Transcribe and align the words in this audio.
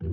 Kia 0.00 0.08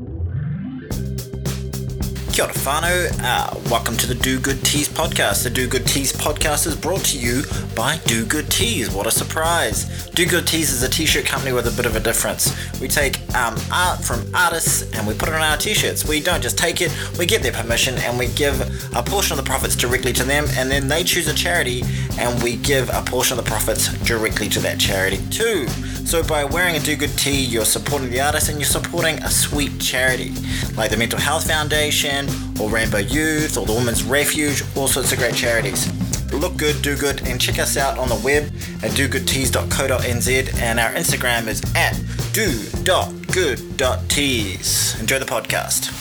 ora 2.43 2.53
whānau. 2.53 3.19
Uh, 3.23 3.59
welcome 3.69 3.95
to 3.95 4.05
the 4.05 4.13
Do 4.13 4.37
Good 4.39 4.63
Tees 4.65 4.89
podcast. 4.89 5.43
The 5.43 5.49
Do 5.49 5.65
Good 5.67 5.87
Tees 5.87 6.11
podcast 6.11 6.67
is 6.67 6.75
brought 6.75 7.05
to 7.05 7.17
you 7.17 7.43
by 7.73 7.97
Do 8.05 8.25
Good 8.25 8.51
Tees. 8.51 8.91
What 8.91 9.07
a 9.07 9.11
surprise! 9.11 10.07
Do 10.09 10.25
Good 10.25 10.45
Tees 10.45 10.71
is 10.71 10.83
a 10.83 10.89
t-shirt 10.89 11.25
company 11.25 11.53
with 11.53 11.67
a 11.67 11.71
bit 11.71 11.85
of 11.85 11.95
a 11.95 11.99
difference. 11.99 12.53
We 12.79 12.87
take 12.87 13.17
um, 13.33 13.55
art 13.71 14.03
from 14.03 14.29
artists 14.35 14.83
and 14.93 15.07
we 15.07 15.13
put 15.13 15.29
it 15.29 15.35
on 15.35 15.41
our 15.41 15.57
t-shirts. 15.57 16.05
We 16.05 16.19
don't 16.19 16.43
just 16.43 16.57
take 16.57 16.81
it, 16.81 16.91
we 17.17 17.25
get 17.25 17.41
their 17.41 17.53
permission 17.53 17.95
and 17.99 18.19
we 18.19 18.27
give 18.27 18.59
a 18.95 19.01
portion 19.01 19.39
of 19.39 19.43
the 19.43 19.49
profits 19.49 19.75
directly 19.75 20.13
to 20.13 20.23
them 20.23 20.45
and 20.57 20.69
then 20.69 20.87
they 20.87 21.03
choose 21.03 21.27
a 21.27 21.33
charity 21.33 21.81
and 22.19 22.43
we 22.43 22.57
give 22.57 22.89
a 22.89 23.01
portion 23.03 23.39
of 23.39 23.43
the 23.45 23.49
profits 23.49 23.93
directly 24.03 24.49
to 24.49 24.59
that 24.59 24.79
charity 24.79 25.17
too. 25.31 25.65
So 26.07 26.23
by 26.23 26.45
wearing 26.45 26.77
a 26.77 26.79
Do 26.79 26.95
Good 26.95 27.17
Tee, 27.17 27.43
you're 27.43 27.65
supporting 27.65 28.09
the 28.09 28.21
artist 28.21 28.47
and 28.47 28.57
you're 28.57 28.65
supporting 28.65 29.21
a 29.23 29.29
sweet 29.29 29.77
charity 29.77 30.31
like 30.77 30.89
the 30.89 30.95
Mental 30.95 31.19
Health 31.19 31.45
Foundation 31.45 32.29
or 32.61 32.69
Rainbow 32.69 32.99
Youth 32.99 33.57
or 33.57 33.65
the 33.65 33.73
Women's 33.73 34.05
Refuge, 34.05 34.63
all 34.77 34.87
sorts 34.87 35.11
of 35.11 35.17
great 35.17 35.35
charities. 35.35 35.91
Look 36.31 36.55
good, 36.55 36.81
do 36.81 36.95
good, 36.95 37.27
and 37.27 37.41
check 37.41 37.59
us 37.59 37.75
out 37.75 37.97
on 37.97 38.07
the 38.07 38.15
web 38.23 38.45
at 38.83 38.91
dogoodtees.co.nz 38.91 40.61
and 40.61 40.79
our 40.79 40.93
Instagram 40.93 41.47
is 41.47 41.61
at 41.75 41.91
do.good.tees. 42.31 42.95
Enjoy 45.01 45.19
the 45.19 45.25
podcast. 45.25 45.91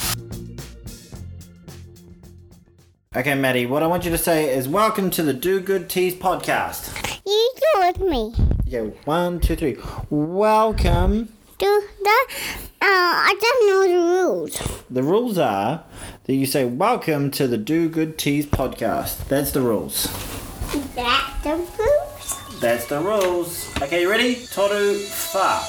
Okay, 3.17 3.35
Maddie, 3.35 3.67
what 3.67 3.83
I 3.83 3.89
want 3.89 4.05
you 4.05 4.13
to 4.13 4.19
say 4.19 4.57
is 4.57 4.69
welcome 4.69 5.11
to 5.11 5.25
the 5.25 5.33
Do 5.33 5.59
Good 5.59 5.91
Tees 5.91 6.15
podcast. 6.15 7.16
You 7.27 7.51
do 7.57 7.81
with 7.81 8.01
me. 8.01 8.35
Okay, 8.69 8.97
one, 9.05 9.41
two, 9.41 9.57
three. 9.57 9.77
Welcome. 10.11 11.29
Do 11.59 11.83
the. 12.05 12.27
Uh, 12.81 12.87
I 12.87 13.35
don't 13.41 13.69
know 13.69 13.89
the 13.89 13.99
rules. 14.15 14.83
The 14.89 15.03
rules 15.03 15.37
are 15.37 15.83
that 16.23 16.35
you 16.35 16.47
say 16.47 16.65
welcome 16.65 17.33
to 17.33 17.49
the 17.49 17.59
Do 17.59 17.89
Good 17.89 18.17
Tees 18.17 18.47
podcast. 18.47 19.27
That's 19.27 19.51
the 19.51 19.61
rules. 19.61 20.05
Is 20.73 20.89
that 20.95 21.35
the 21.43 21.57
rules? 21.57 22.61
That's 22.61 22.87
the 22.87 23.01
rules. 23.01 23.75
Okay, 23.83 24.03
you 24.03 24.11
ready? 24.11 24.37
Toru 24.47 24.95
fa. 24.95 25.61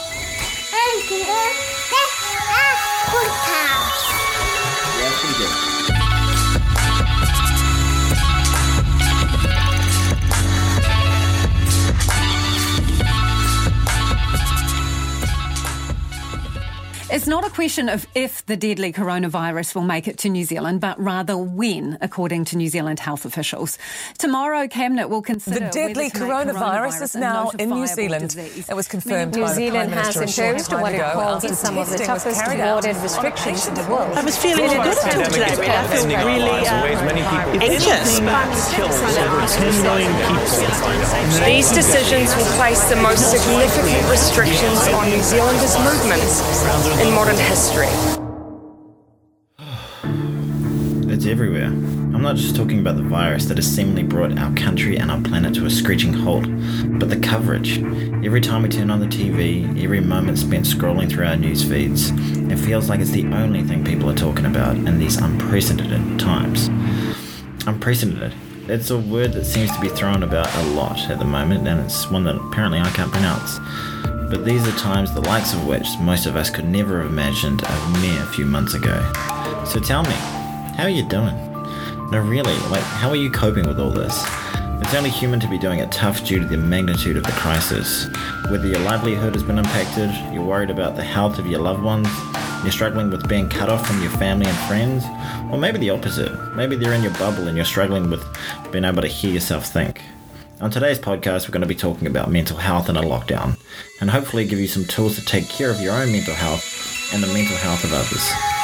It's 17.10 17.26
not 17.26 17.48
a 17.48 17.50
question 17.50 17.88
of 17.88 18.06
if 18.16 18.46
the 18.48 18.58
deadly 18.58 18.92
coronavirus 18.92 19.76
will 19.76 19.84
make 19.84 20.10
it 20.10 20.18
to 20.20 20.30
New 20.30 20.44
Zealand, 20.44 20.82
but 20.82 21.00
rather 21.00 21.38
when, 21.38 21.98
according 22.02 22.44
to 22.46 22.58
New 22.58 22.68
Zealand 22.68 23.00
health 23.00 23.24
officials. 23.24 23.78
Tomorrow, 24.18 24.68
Cabinet 24.68 25.08
will 25.08 25.22
consider. 25.22 25.62
The 25.62 25.72
deadly 25.72 26.12
whether 26.12 26.20
to 26.20 26.20
make 26.20 26.56
coronavirus 26.58 27.02
is 27.04 27.16
now 27.16 27.50
in 27.52 27.70
New 27.70 27.88
Zealand. 27.88 28.36
disease. 28.36 28.68
It 28.68 28.76
was 28.76 28.90
confirmed 28.90 29.36
New 29.36 29.44
by 29.44 29.48
the 29.48 29.56
Zealand 29.56 29.94
Prime 29.94 30.04
has 30.04 30.18
Minister 30.18 30.44
imposed 30.50 30.74
what 30.74 30.94
it 30.94 31.02
calls 31.14 31.46
after 31.46 31.56
some 31.56 31.78
of 31.78 31.90
the 31.90 31.98
toughest 31.98 32.44
carried 32.44 32.60
out 32.60 32.84
warded 32.84 32.96
on 32.98 33.00
a 33.00 33.04
restrictions 33.04 33.68
in 33.68 33.74
the 33.76 33.88
world. 33.88 34.12
I 34.18 34.24
was 34.26 34.38
feeling 34.38 34.68
a 34.68 34.84
bit 34.84 34.98
still 34.98 35.24
today, 35.24 35.56
but 35.56 35.70
I 35.70 35.88
feel 35.88 36.08
really 36.12 36.68
uh, 36.68 37.64
anxious. 37.64 38.20
Ten 38.20 39.82
million 39.82 40.12
people. 40.28 40.44
These 41.48 41.72
decisions 41.72 42.36
will 42.36 42.52
place 42.60 42.84
the 42.90 42.98
most 42.98 43.32
significant 43.32 44.04
restrictions 44.12 44.88
on 44.92 45.08
New 45.08 45.24
Zealanders' 45.24 45.80
movements 45.80 46.44
in 47.00 47.14
modern 47.14 47.38
history. 47.38 47.88
It's 51.10 51.26
everywhere. 51.26 51.66
I'm 51.66 52.22
not 52.22 52.36
just 52.36 52.56
talking 52.56 52.80
about 52.80 52.96
the 52.98 53.02
virus 53.02 53.46
that 53.46 53.58
has 53.58 53.66
seemingly 53.66 54.04
brought 54.04 54.38
our 54.38 54.54
country 54.54 54.98
and 54.98 55.10
our 55.10 55.20
planet 55.22 55.56
to 55.56 55.66
a 55.66 55.70
screeching 55.70 56.14
halt, 56.14 56.46
but 57.00 57.10
the 57.10 57.20
coverage. 57.20 57.82
Every 58.26 58.42
time 58.42 58.64
we 58.64 58.70
turn 58.70 58.92
on 58.92 59.00
the 59.00 59.08
TV, 59.08 59.84
every 59.84 60.02
moment 60.02 60.38
spent 60.38 60.66
scrolling 60.66 61.10
through 61.10 61.26
our 61.26 61.36
news 61.36 61.64
feeds, 61.64 62.12
it 62.52 62.58
feels 62.58 62.90
like 62.90 63.00
it's 63.00 63.12
the 63.12 63.26
only 63.28 63.64
thing 63.64 63.84
people 63.84 64.10
are 64.10 64.16
talking 64.16 64.46
about 64.46 64.76
in 64.76 65.00
these 65.00 65.18
unprecedented 65.18 66.20
times. 66.20 66.68
Unprecedented. 67.66 68.34
It's 68.68 68.90
a 68.92 68.98
word 68.98 69.34
that 69.34 69.46
seems 69.46 69.74
to 69.76 69.82
be 69.82 69.90
thrown 69.90 70.24
about 70.24 70.54
a 70.56 70.64
lot 70.74 71.00
at 71.10 71.20
the 71.20 71.26
moment, 71.26 71.68
and 71.68 71.80
it's 71.80 72.12
one 72.12 72.26
that 72.26 72.36
apparently 72.36 72.80
I 72.80 72.90
can't 72.90 73.12
pronounce. 73.12 73.58
But 74.30 74.44
these 74.44 74.68
are 74.68 74.78
times 74.78 75.14
the 75.14 75.22
likes 75.22 75.54
of 75.54 75.66
which 75.66 75.88
most 76.02 76.26
of 76.26 76.36
us 76.36 76.50
could 76.50 76.66
never 76.66 77.02
have 77.02 77.10
imagined 77.10 77.64
a 77.64 78.00
mere 78.02 78.26
few 78.26 78.46
months 78.46 78.74
ago. 78.74 79.02
So 79.66 79.80
tell 79.80 80.04
me, 80.04 80.16
how 80.76 80.84
are 80.84 80.90
you 80.90 81.08
doing? 81.08 81.36
No, 82.12 82.20
really, 82.20 82.56
like, 82.70 82.84
how 82.84 83.10
are 83.10 83.16
you 83.16 83.32
coping 83.32 83.68
with 83.68 83.80
all 83.80 83.90
this? 83.90 84.22
It's 84.82 84.94
only 84.94 85.10
human 85.10 85.40
to 85.40 85.48
be 85.48 85.58
doing 85.58 85.80
it 85.80 85.92
tough 85.92 86.26
due 86.26 86.40
to 86.40 86.46
the 86.46 86.58
magnitude 86.58 87.18
of 87.18 87.24
the 87.24 87.32
crisis. 87.32 88.08
Whether 88.50 88.68
your 88.68 88.80
livelihood 88.80 89.34
has 89.34 89.44
been 89.44 89.60
impacted, 89.60 90.12
you're 90.34 90.46
worried 90.46 90.70
about 90.70 90.96
the 90.96 91.04
health 91.04 91.40
of 91.40 91.48
your 91.48 91.60
loved 91.60 91.84
ones, 91.84 92.08
you're 92.64 92.72
struggling 92.72 93.10
with 93.10 93.28
being 93.28 93.50
cut 93.50 93.70
off 93.70 93.88
from 93.88 94.02
your 94.02 94.12
family 94.12 94.46
and 94.46 94.58
friends, 94.60 95.06
or 95.52 95.58
maybe 95.58 95.78
the 95.78 95.90
opposite. 95.90 96.34
Maybe 96.56 96.76
they're 96.76 96.94
in 96.94 97.04
your 97.04 97.14
bubble 97.14 97.48
and 97.48 97.56
you're 97.56 97.66
struggling 97.66 98.10
with 98.10 98.26
being 98.72 98.84
able 98.84 99.02
to 99.02 99.08
hear 99.08 99.32
yourself 99.32 99.66
think. 99.66 100.02
On 100.60 100.72
today's 100.72 100.98
podcast, 100.98 101.48
we're 101.48 101.52
going 101.52 101.62
to 101.62 101.68
be 101.68 101.76
talking 101.76 102.08
about 102.08 102.32
mental 102.32 102.58
health 102.58 102.90
in 102.90 102.98
a 102.98 103.02
lockdown, 103.02 103.60
and 104.02 104.10
hopefully 104.10 104.44
give 104.44 104.58
you 104.58 104.68
some 104.68 104.86
tools 104.86 105.16
to 105.16 105.24
take 105.24 105.48
care 105.48 105.70
of 105.70 105.80
your 105.80 105.94
own 105.94 106.12
mental 106.12 106.34
health 106.34 107.14
and 107.14 107.22
the 107.22 107.28
mental 107.28 107.56
health 107.58 107.84
of 107.84 107.94
others. 107.94 108.57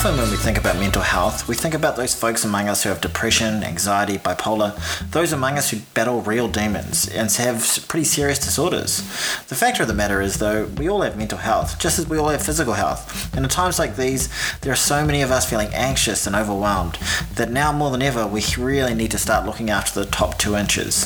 Often, 0.00 0.16
when 0.16 0.30
we 0.30 0.36
think 0.38 0.56
about 0.56 0.76
mental 0.76 1.02
health, 1.02 1.46
we 1.46 1.54
think 1.54 1.74
about 1.74 1.94
those 1.94 2.14
folks 2.14 2.42
among 2.42 2.70
us 2.70 2.82
who 2.82 2.88
have 2.88 3.02
depression, 3.02 3.62
anxiety, 3.62 4.16
bipolar, 4.16 4.74
those 5.10 5.34
among 5.34 5.58
us 5.58 5.68
who 5.68 5.80
battle 5.92 6.22
real 6.22 6.48
demons 6.48 7.06
and 7.06 7.30
have 7.32 7.84
pretty 7.86 8.04
serious 8.04 8.38
disorders. 8.38 9.00
The 9.48 9.54
fact 9.54 9.78
of 9.78 9.88
the 9.88 9.92
matter 9.92 10.22
is, 10.22 10.38
though, 10.38 10.64
we 10.78 10.88
all 10.88 11.02
have 11.02 11.18
mental 11.18 11.36
health, 11.36 11.78
just 11.78 11.98
as 11.98 12.08
we 12.08 12.16
all 12.16 12.30
have 12.30 12.40
physical 12.42 12.72
health. 12.72 13.36
And 13.36 13.44
at 13.44 13.50
times 13.50 13.78
like 13.78 13.96
these, 13.96 14.30
there 14.60 14.72
are 14.72 14.74
so 14.74 15.04
many 15.04 15.20
of 15.20 15.30
us 15.30 15.50
feeling 15.50 15.68
anxious 15.74 16.26
and 16.26 16.34
overwhelmed 16.34 16.94
that 17.34 17.50
now 17.50 17.70
more 17.70 17.90
than 17.90 18.00
ever, 18.00 18.26
we 18.26 18.42
really 18.56 18.94
need 18.94 19.10
to 19.10 19.18
start 19.18 19.44
looking 19.44 19.68
after 19.68 20.02
the 20.02 20.10
top 20.10 20.38
two 20.38 20.56
inches. 20.56 21.04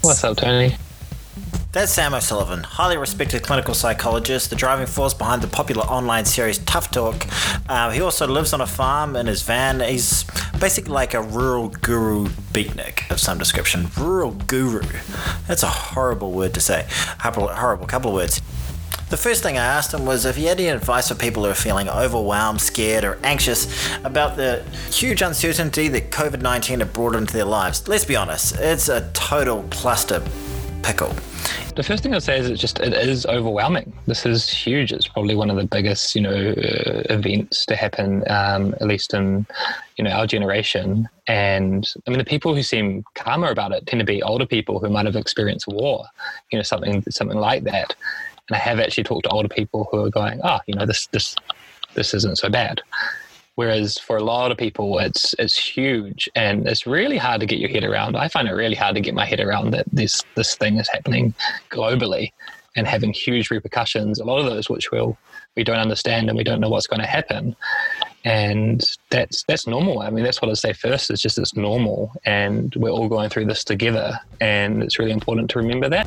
What's 0.00 0.24
up, 0.24 0.38
Tony? 0.38 0.78
That's 1.72 1.90
Sam 1.90 2.12
O'Sullivan, 2.12 2.64
highly 2.64 2.98
respected 2.98 3.42
clinical 3.42 3.72
psychologist, 3.72 4.50
the 4.50 4.56
driving 4.56 4.84
force 4.84 5.14
behind 5.14 5.40
the 5.40 5.48
popular 5.48 5.84
online 5.84 6.26
series 6.26 6.58
Tough 6.58 6.90
Talk. 6.90 7.26
Uh, 7.66 7.88
he 7.88 8.02
also 8.02 8.26
lives 8.26 8.52
on 8.52 8.60
a 8.60 8.66
farm 8.66 9.16
in 9.16 9.26
his 9.26 9.40
van. 9.40 9.80
He's 9.80 10.24
basically 10.60 10.92
like 10.92 11.14
a 11.14 11.22
rural 11.22 11.70
guru 11.70 12.26
beatnik 12.52 13.10
of 13.10 13.18
some 13.20 13.38
description. 13.38 13.86
Rural 13.96 14.32
guru. 14.32 14.82
That's 15.48 15.62
a 15.62 15.68
horrible 15.68 16.32
word 16.32 16.52
to 16.52 16.60
say. 16.60 16.86
Horrible, 17.20 17.48
horrible 17.48 17.86
couple 17.86 18.10
of 18.10 18.16
words. 18.16 18.42
The 19.08 19.16
first 19.16 19.42
thing 19.42 19.56
I 19.56 19.64
asked 19.64 19.94
him 19.94 20.04
was 20.04 20.26
if 20.26 20.36
he 20.36 20.44
had 20.44 20.60
any 20.60 20.68
advice 20.68 21.08
for 21.08 21.14
people 21.14 21.44
who 21.44 21.50
are 21.50 21.54
feeling 21.54 21.88
overwhelmed, 21.88 22.60
scared, 22.60 23.02
or 23.02 23.18
anxious 23.22 23.88
about 24.04 24.36
the 24.36 24.62
huge 24.90 25.22
uncertainty 25.22 25.88
that 25.88 26.10
COVID 26.10 26.42
19 26.42 26.80
had 26.80 26.92
brought 26.92 27.14
into 27.14 27.32
their 27.32 27.46
lives. 27.46 27.88
Let's 27.88 28.04
be 28.04 28.16
honest, 28.16 28.58
it's 28.58 28.90
a 28.90 29.10
total 29.14 29.62
cluster 29.70 30.22
pickle. 30.82 31.14
The 31.74 31.82
first 31.82 32.02
thing 32.02 32.14
I'd 32.14 32.22
say 32.22 32.38
is 32.38 32.50
it 32.50 32.56
just 32.56 32.80
it 32.80 32.92
is 32.92 33.24
overwhelming. 33.26 33.92
This 34.06 34.26
is 34.26 34.50
huge. 34.50 34.92
It's 34.92 35.08
probably 35.08 35.34
one 35.34 35.48
of 35.48 35.56
the 35.56 35.64
biggest, 35.64 36.14
you 36.14 36.20
know, 36.20 36.30
uh, 36.30 37.02
events 37.08 37.64
to 37.66 37.76
happen, 37.76 38.24
um, 38.28 38.74
at 38.74 38.86
least 38.86 39.14
in, 39.14 39.46
you 39.96 40.04
know, 40.04 40.10
our 40.10 40.26
generation. 40.26 41.08
And 41.26 41.90
I 42.06 42.10
mean, 42.10 42.18
the 42.18 42.24
people 42.24 42.54
who 42.54 42.62
seem 42.62 43.04
calmer 43.14 43.50
about 43.50 43.72
it 43.72 43.86
tend 43.86 44.00
to 44.00 44.06
be 44.06 44.22
older 44.22 44.46
people 44.46 44.80
who 44.80 44.90
might 44.90 45.06
have 45.06 45.16
experienced 45.16 45.66
war, 45.66 46.04
you 46.50 46.58
know, 46.58 46.62
something 46.62 47.02
something 47.08 47.38
like 47.38 47.64
that. 47.64 47.94
And 48.48 48.56
I 48.56 48.58
have 48.58 48.78
actually 48.78 49.04
talked 49.04 49.24
to 49.24 49.30
older 49.30 49.48
people 49.48 49.88
who 49.90 50.04
are 50.04 50.10
going, 50.10 50.40
oh, 50.44 50.58
you 50.66 50.74
know, 50.74 50.84
this 50.84 51.06
this 51.06 51.34
this 51.94 52.12
isn't 52.12 52.36
so 52.38 52.50
bad. 52.50 52.82
Whereas 53.54 53.98
for 53.98 54.16
a 54.16 54.24
lot 54.24 54.50
of 54.50 54.56
people, 54.56 54.98
it's 54.98 55.34
it's 55.38 55.56
huge 55.56 56.28
and 56.34 56.66
it's 56.66 56.86
really 56.86 57.18
hard 57.18 57.40
to 57.40 57.46
get 57.46 57.58
your 57.58 57.68
head 57.68 57.84
around. 57.84 58.16
I 58.16 58.28
find 58.28 58.48
it 58.48 58.52
really 58.52 58.74
hard 58.74 58.94
to 58.94 59.00
get 59.00 59.14
my 59.14 59.26
head 59.26 59.40
around 59.40 59.72
that 59.72 59.86
this 59.92 60.22
this 60.36 60.54
thing 60.56 60.78
is 60.78 60.88
happening 60.88 61.34
globally 61.70 62.32
and 62.76 62.86
having 62.86 63.12
huge 63.12 63.50
repercussions. 63.50 64.18
A 64.18 64.24
lot 64.24 64.38
of 64.38 64.46
those 64.46 64.70
which 64.70 64.90
we'll 64.90 65.18
we 65.56 65.64
don't 65.64 65.78
understand 65.78 66.28
and 66.28 66.36
we 66.36 66.44
don't 66.44 66.60
know 66.60 66.70
what's 66.70 66.86
going 66.86 67.00
to 67.00 67.06
happen. 67.06 67.54
And 68.24 68.82
that's 69.10 69.42
that's 69.44 69.66
normal. 69.66 70.00
I 70.00 70.10
mean, 70.10 70.24
that's 70.24 70.40
what 70.40 70.50
I 70.50 70.54
say 70.54 70.72
first. 70.72 71.10
It's 71.10 71.20
just 71.20 71.38
it's 71.38 71.56
normal, 71.56 72.12
and 72.24 72.72
we're 72.76 72.90
all 72.90 73.08
going 73.08 73.30
through 73.30 73.46
this 73.46 73.64
together, 73.64 74.18
and 74.40 74.82
it's 74.82 74.98
really 75.00 75.10
important 75.10 75.50
to 75.50 75.58
remember 75.58 75.88
that. 75.88 76.06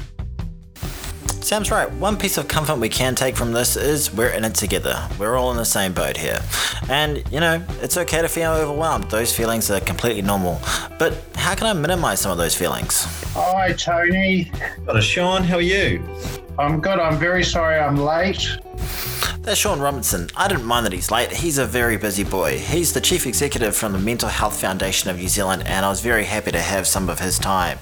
Sam's 1.45 1.69
right. 1.69 1.92
One 1.94 2.18
piece 2.18 2.39
of 2.39 2.47
comfort 2.47 2.77
we 2.77 2.89
can 2.89 3.13
take 3.13 3.36
from 3.36 3.51
this 3.51 3.75
is 3.75 4.12
we're 4.12 4.30
in 4.30 4.44
it 4.44 4.56
together. 4.56 5.07
We're 5.19 5.36
all 5.36 5.51
in 5.51 5.57
the 5.57 5.63
same 5.63 5.94
boat 5.94 6.18
here. 6.18 6.39
And, 6.89 7.24
you 7.31 7.39
know, 7.39 7.63
it's 7.83 7.97
okay 7.97 8.24
to 8.24 8.27
feel 8.27 8.51
overwhelmed. 8.51 9.12
Those 9.12 9.31
feelings 9.31 9.69
are 9.69 9.80
completely 9.80 10.24
normal. 10.24 10.59
But 10.97 11.24
how 11.36 11.53
can 11.53 11.68
I 11.68 11.74
minimize 11.74 12.19
some 12.19 12.31
of 12.31 12.39
those 12.39 12.56
feelings? 12.56 13.03
Hi, 13.36 13.74
Tony. 13.74 14.51
Hello, 14.88 15.00
Shaun. 15.00 15.44
How 15.44 15.57
are 15.57 15.62
you? 15.62 16.03
I'm 16.57 16.81
good. 16.81 16.97
I'm 16.97 17.19
very 17.19 17.44
sorry 17.44 17.77
I'm 17.77 17.97
late. 17.97 18.50
There's 19.42 19.59
Shaun 19.59 19.80
Robinson. 19.80 20.31
I 20.36 20.47
didn't 20.47 20.65
mind 20.65 20.88
that 20.88 20.94
he's 20.94 21.12
late. 21.12 21.31
He's 21.31 21.59
a 21.59 21.65
very 21.68 21.97
busy 21.97 22.24
boy. 22.24 22.57
He's 22.57 22.92
the 22.92 23.01
chief 23.01 23.27
executive 23.27 23.75
from 23.75 23.92
the 23.92 24.00
Mental 24.00 24.30
Health 24.30 24.59
Foundation 24.59 25.12
of 25.12 25.18
New 25.18 25.27
Zealand, 25.27 25.62
and 25.68 25.86
I 25.86 25.89
was 25.89 26.01
very 26.01 26.24
happy 26.24 26.50
to 26.50 26.59
have 26.59 26.88
some 26.88 27.07
of 27.07 27.19
his 27.19 27.38
time. 27.38 27.77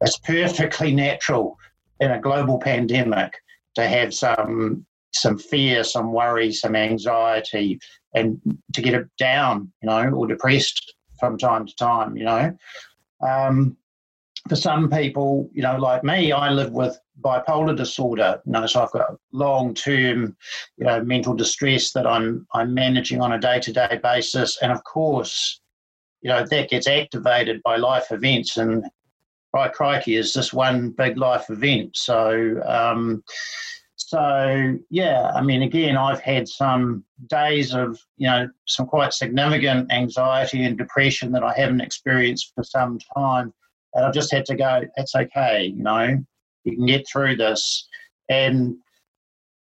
It's 0.00 0.18
perfectly 0.18 0.92
natural 0.92 1.58
in 2.00 2.10
a 2.10 2.20
global 2.20 2.58
pandemic 2.58 3.34
to 3.74 3.86
have 3.86 4.12
some 4.14 4.86
some 5.14 5.38
fear, 5.38 5.82
some 5.82 6.12
worry, 6.12 6.52
some 6.52 6.76
anxiety, 6.76 7.80
and 8.14 8.38
to 8.74 8.82
get 8.82 8.92
it 8.92 9.06
down, 9.18 9.72
you 9.82 9.88
know, 9.88 10.10
or 10.10 10.26
depressed 10.26 10.94
from 11.18 11.38
time 11.38 11.66
to 11.66 11.74
time, 11.76 12.16
you 12.16 12.24
know. 12.24 12.56
Um, 13.26 13.76
for 14.48 14.56
some 14.56 14.90
people, 14.90 15.50
you 15.52 15.62
know, 15.62 15.76
like 15.76 16.04
me, 16.04 16.32
I 16.32 16.50
live 16.50 16.72
with 16.72 16.98
bipolar 17.20 17.76
disorder. 17.76 18.40
You 18.44 18.52
know, 18.52 18.66
so 18.66 18.82
I've 18.82 18.92
got 18.92 19.16
long 19.32 19.74
term, 19.74 20.36
you 20.76 20.86
know, 20.86 21.02
mental 21.02 21.34
distress 21.34 21.92
that 21.92 22.06
I'm 22.06 22.46
I'm 22.52 22.74
managing 22.74 23.20
on 23.20 23.32
a 23.32 23.40
day 23.40 23.60
to 23.60 23.72
day 23.72 23.98
basis, 24.02 24.58
and 24.62 24.70
of 24.70 24.84
course, 24.84 25.60
you 26.20 26.28
know, 26.28 26.44
that 26.44 26.70
gets 26.70 26.86
activated 26.86 27.62
by 27.62 27.76
life 27.76 28.12
events, 28.12 28.56
and 28.56 28.84
crikey, 29.68 30.16
is 30.16 30.32
this 30.32 30.52
one 30.52 30.90
big 30.90 31.16
life 31.16 31.50
event. 31.50 31.96
So. 31.96 32.62
Um, 32.66 33.22
so 33.98 34.76
yeah, 34.88 35.32
I 35.34 35.42
mean, 35.42 35.62
again, 35.62 35.96
I've 35.96 36.20
had 36.20 36.46
some 36.46 37.02
days 37.28 37.74
of 37.74 37.98
you 38.18 38.28
know 38.28 38.46
some 38.66 38.86
quite 38.86 39.12
significant 39.12 39.90
anxiety 39.90 40.62
and 40.64 40.78
depression 40.78 41.32
that 41.32 41.42
I 41.42 41.52
haven't 41.54 41.80
experienced 41.80 42.52
for 42.54 42.62
some 42.62 43.00
time 43.16 43.52
and 43.96 44.04
I've 44.04 44.14
just 44.14 44.30
had 44.30 44.44
to 44.46 44.54
go, 44.54 44.82
That's 44.96 45.14
okay, 45.14 45.72
you 45.74 45.82
know, 45.82 46.22
you 46.64 46.76
can 46.76 46.86
get 46.86 47.08
through 47.08 47.36
this. 47.36 47.88
And 48.28 48.76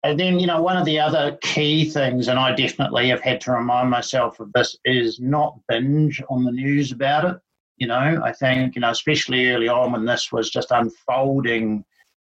and 0.02 0.18
then, 0.18 0.40
you 0.40 0.46
know, 0.46 0.62
one 0.62 0.78
of 0.78 0.86
the 0.86 0.98
other 0.98 1.36
key 1.42 1.84
things, 1.84 2.28
and 2.28 2.38
I 2.38 2.54
definitely 2.54 3.10
have 3.10 3.20
had 3.20 3.38
to 3.42 3.52
remind 3.52 3.90
myself 3.90 4.40
of 4.40 4.50
this, 4.54 4.74
is 4.86 5.20
not 5.20 5.58
binge 5.68 6.22
on 6.30 6.42
the 6.42 6.52
news 6.52 6.90
about 6.90 7.26
it. 7.26 7.36
You 7.80 7.88
know, 7.88 8.20
I 8.22 8.32
think, 8.32 8.74
you 8.76 8.82
know, 8.82 8.90
especially 8.90 9.50
early 9.50 9.68
on 9.68 9.92
when 9.92 10.04
this 10.04 10.30
was 10.30 10.50
just 10.50 10.70
unfolding, 10.70 11.82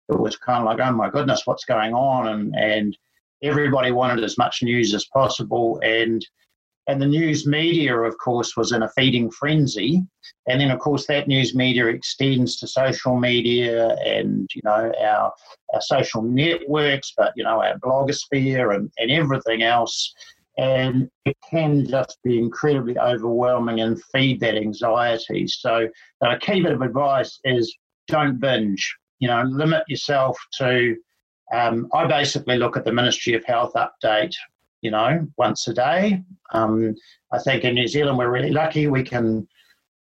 it 0.10 0.20
was 0.20 0.36
kind 0.36 0.60
of 0.60 0.66
like, 0.66 0.86
oh 0.86 0.92
my 0.92 1.10
goodness, 1.10 1.44
what's 1.46 1.64
going 1.64 1.94
on? 1.94 2.28
And 2.28 2.56
and 2.56 2.98
everybody 3.44 3.92
wanted 3.92 4.24
as 4.24 4.38
much 4.38 4.64
news 4.64 4.94
as 4.96 5.06
possible. 5.06 5.80
And 5.84 6.26
and 6.88 7.02
the 7.02 7.06
news 7.06 7.46
media, 7.48 7.96
of 7.98 8.18
course, 8.18 8.58
was 8.58 8.72
in 8.74 8.84
a 8.84 8.90
feeding 8.90 9.32
frenzy. 9.32 10.04
And 10.48 10.60
then, 10.60 10.72
of 10.72 10.80
course, 10.80 11.06
that 11.08 11.30
news 11.30 11.56
media 11.56 11.86
extends 11.86 12.58
to 12.58 12.68
social 12.68 13.18
media 13.18 13.96
and, 14.06 14.50
you 14.54 14.62
know, 14.66 14.92
our, 15.00 15.32
our 15.74 15.82
social 15.82 16.24
networks, 16.24 17.14
but, 17.16 17.32
you 17.38 17.44
know, 17.44 17.62
our 17.62 17.78
blogosphere 17.78 18.76
and, 18.76 18.92
and 18.98 19.12
everything 19.12 19.64
else. 19.64 20.14
And 20.58 21.10
it 21.26 21.36
can 21.50 21.86
just 21.86 22.20
be 22.24 22.38
incredibly 22.38 22.98
overwhelming 22.98 23.82
and 23.82 24.02
feed 24.12 24.40
that 24.42 24.56
anxiety. 24.56 25.48
So, 25.48 25.88
a 26.22 26.38
key 26.38 26.62
bit 26.62 26.74
of 26.74 26.82
advice 26.82 27.40
is 27.44 27.76
don't 28.08 28.40
binge. 28.40 28.96
You 29.20 29.30
know, 29.30 29.44
limit 29.44 29.84
yourself 29.88 30.38
to. 30.60 30.96
Um, 31.54 31.88
I 31.94 32.06
basically 32.06 32.58
look 32.58 32.78
at 32.78 32.86
the 32.86 32.94
Ministry 32.94 33.34
of 33.34 33.44
Health 33.46 33.74
update 33.76 34.34
you 34.84 34.92
know, 34.92 35.26
once 35.38 35.68
a 35.68 35.74
day. 35.74 36.22
Um, 36.52 36.94
I 37.32 37.40
think 37.40 37.64
in 37.64 37.74
New 37.74 37.88
Zealand 37.88 38.18
we're 38.18 38.30
really 38.30 38.52
lucky. 38.52 38.88
We 38.88 39.02
can 39.02 39.48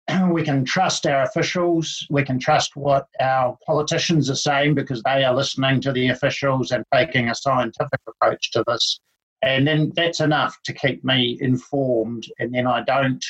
we 0.31 0.43
can 0.43 0.65
trust 0.65 1.05
our 1.05 1.23
officials. 1.23 2.07
We 2.09 2.23
can 2.23 2.39
trust 2.39 2.75
what 2.75 3.05
our 3.19 3.57
politicians 3.65 4.29
are 4.29 4.35
saying 4.35 4.75
because 4.75 5.03
they 5.03 5.23
are 5.23 5.35
listening 5.35 5.81
to 5.81 5.91
the 5.91 6.07
officials 6.07 6.71
and 6.71 6.83
taking 6.93 7.29
a 7.29 7.35
scientific 7.35 7.99
approach 8.07 8.51
to 8.51 8.63
this. 8.65 9.01
And 9.43 9.67
then 9.67 9.91
that's 9.95 10.19
enough 10.19 10.61
to 10.63 10.73
keep 10.73 11.03
me 11.03 11.37
informed. 11.41 12.27
And 12.39 12.53
then 12.53 12.67
I 12.67 12.83
don't, 12.83 13.23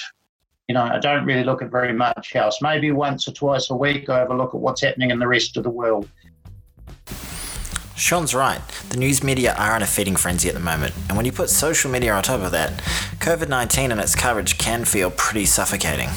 you 0.67 0.75
know, 0.75 0.83
I 0.83 0.99
don't 0.99 1.25
really 1.25 1.43
look 1.43 1.61
at 1.61 1.71
very 1.71 1.93
much 1.93 2.35
else. 2.35 2.61
Maybe 2.61 2.91
once 2.91 3.27
or 3.27 3.31
twice 3.31 3.69
a 3.69 3.75
week 3.75 4.09
I 4.09 4.19
have 4.19 4.31
a 4.31 4.35
look 4.35 4.53
at 4.53 4.59
what's 4.59 4.81
happening 4.81 5.11
in 5.11 5.19
the 5.19 5.27
rest 5.27 5.57
of 5.57 5.63
the 5.63 5.69
world. 5.69 6.07
Shaun's 7.95 8.33
right. 8.33 8.61
The 8.89 8.97
news 8.97 9.23
media 9.23 9.53
are 9.59 9.75
in 9.75 9.83
a 9.83 9.85
feeding 9.85 10.15
frenzy 10.15 10.49
at 10.49 10.55
the 10.55 10.59
moment, 10.59 10.93
and 11.07 11.15
when 11.15 11.25
you 11.25 11.31
put 11.31 11.51
social 11.51 11.91
media 11.91 12.13
on 12.13 12.23
top 12.23 12.41
of 12.41 12.51
that, 12.51 12.71
COVID 13.19 13.47
19 13.47 13.91
and 13.91 14.01
its 14.01 14.15
coverage 14.15 14.57
can 14.57 14.85
feel 14.85 15.11
pretty 15.11 15.45
suffocating. 15.45 16.09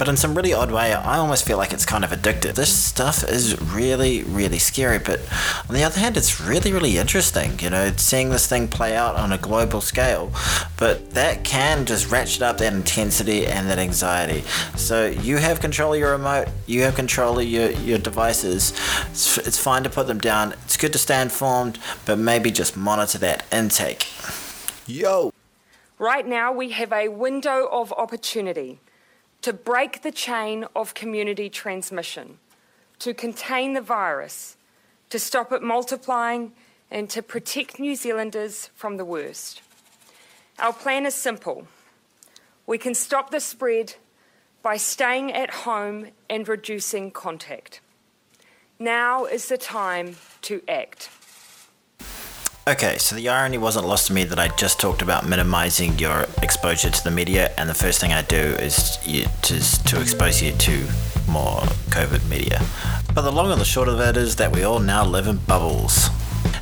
But 0.00 0.08
in 0.08 0.16
some 0.16 0.34
really 0.34 0.54
odd 0.54 0.70
way, 0.70 0.94
I 0.94 1.18
almost 1.18 1.46
feel 1.46 1.58
like 1.58 1.74
it's 1.74 1.84
kind 1.84 2.04
of 2.04 2.10
addictive. 2.10 2.54
This 2.54 2.74
stuff 2.74 3.22
is 3.22 3.60
really, 3.60 4.22
really 4.22 4.58
scary, 4.58 4.98
but 4.98 5.20
on 5.68 5.74
the 5.74 5.84
other 5.84 6.00
hand, 6.00 6.16
it's 6.16 6.40
really, 6.40 6.72
really 6.72 6.96
interesting, 6.96 7.58
you 7.58 7.68
know, 7.68 7.92
seeing 7.98 8.30
this 8.30 8.46
thing 8.46 8.66
play 8.66 8.96
out 8.96 9.16
on 9.16 9.30
a 9.30 9.36
global 9.36 9.82
scale. 9.82 10.32
But 10.78 11.10
that 11.10 11.44
can 11.44 11.84
just 11.84 12.10
ratchet 12.10 12.40
up 12.40 12.56
that 12.56 12.72
intensity 12.72 13.46
and 13.46 13.68
that 13.68 13.78
anxiety. 13.78 14.40
So 14.74 15.04
you 15.04 15.36
have 15.36 15.60
control 15.60 15.92
of 15.92 15.98
your 15.98 16.12
remote, 16.12 16.48
you 16.66 16.80
have 16.84 16.94
control 16.94 17.38
of 17.38 17.44
your, 17.44 17.70
your 17.70 17.98
devices. 17.98 18.72
It's, 19.10 19.36
it's 19.36 19.58
fine 19.58 19.82
to 19.82 19.90
put 19.90 20.06
them 20.06 20.18
down. 20.18 20.54
It's 20.64 20.78
good 20.78 20.94
to 20.94 20.98
stay 20.98 21.20
informed, 21.20 21.78
but 22.06 22.16
maybe 22.16 22.50
just 22.50 22.74
monitor 22.74 23.18
that 23.18 23.44
intake. 23.52 24.06
Yo! 24.86 25.30
Right 25.98 26.26
now, 26.26 26.52
we 26.52 26.70
have 26.70 26.90
a 26.90 27.08
window 27.08 27.68
of 27.70 27.92
opportunity 27.92 28.80
to 29.42 29.52
break 29.52 30.02
the 30.02 30.12
chain 30.12 30.66
of 30.76 30.94
community 30.94 31.48
transmission, 31.48 32.38
to 32.98 33.14
contain 33.14 33.72
the 33.72 33.80
virus, 33.80 34.56
to 35.08 35.18
stop 35.18 35.52
it 35.52 35.62
multiplying, 35.62 36.52
and 36.90 37.08
to 37.10 37.22
protect 37.22 37.78
New 37.78 37.94
Zealanders 37.94 38.70
from 38.74 38.96
the 38.96 39.04
worst. 39.04 39.62
Our 40.58 40.72
plan 40.72 41.06
is 41.06 41.14
simple. 41.14 41.66
We 42.66 42.78
can 42.78 42.94
stop 42.94 43.30
the 43.30 43.40
spread 43.40 43.94
by 44.62 44.76
staying 44.76 45.32
at 45.32 45.50
home 45.50 46.08
and 46.28 46.46
reducing 46.46 47.10
contact. 47.10 47.80
Now 48.78 49.24
is 49.24 49.48
the 49.48 49.58
time 49.58 50.16
to 50.42 50.62
act. 50.68 51.08
Okay, 52.68 52.98
so 52.98 53.16
the 53.16 53.30
irony 53.30 53.56
wasn't 53.56 53.86
lost 53.86 54.08
to 54.08 54.12
me 54.12 54.24
that 54.24 54.38
I 54.38 54.48
just 54.48 54.78
talked 54.78 55.00
about 55.00 55.26
minimizing 55.26 55.98
your 55.98 56.26
exposure 56.42 56.90
to 56.90 57.04
the 57.04 57.10
media, 57.10 57.52
and 57.56 57.68
the 57.68 57.74
first 57.74 58.00
thing 58.02 58.12
I 58.12 58.20
do 58.20 58.36
is 58.36 58.98
to, 58.98 59.84
to 59.86 60.00
expose 60.00 60.42
you 60.42 60.52
to 60.52 60.86
more 61.26 61.60
COVID 61.88 62.28
media. 62.28 62.60
But 63.14 63.22
the 63.22 63.32
long 63.32 63.50
and 63.50 63.60
the 63.60 63.64
short 63.64 63.88
of 63.88 63.98
it 64.00 64.16
is 64.18 64.36
that 64.36 64.54
we 64.54 64.62
all 64.62 64.78
now 64.78 65.04
live 65.06 65.26
in 65.26 65.38
bubbles. 65.38 66.10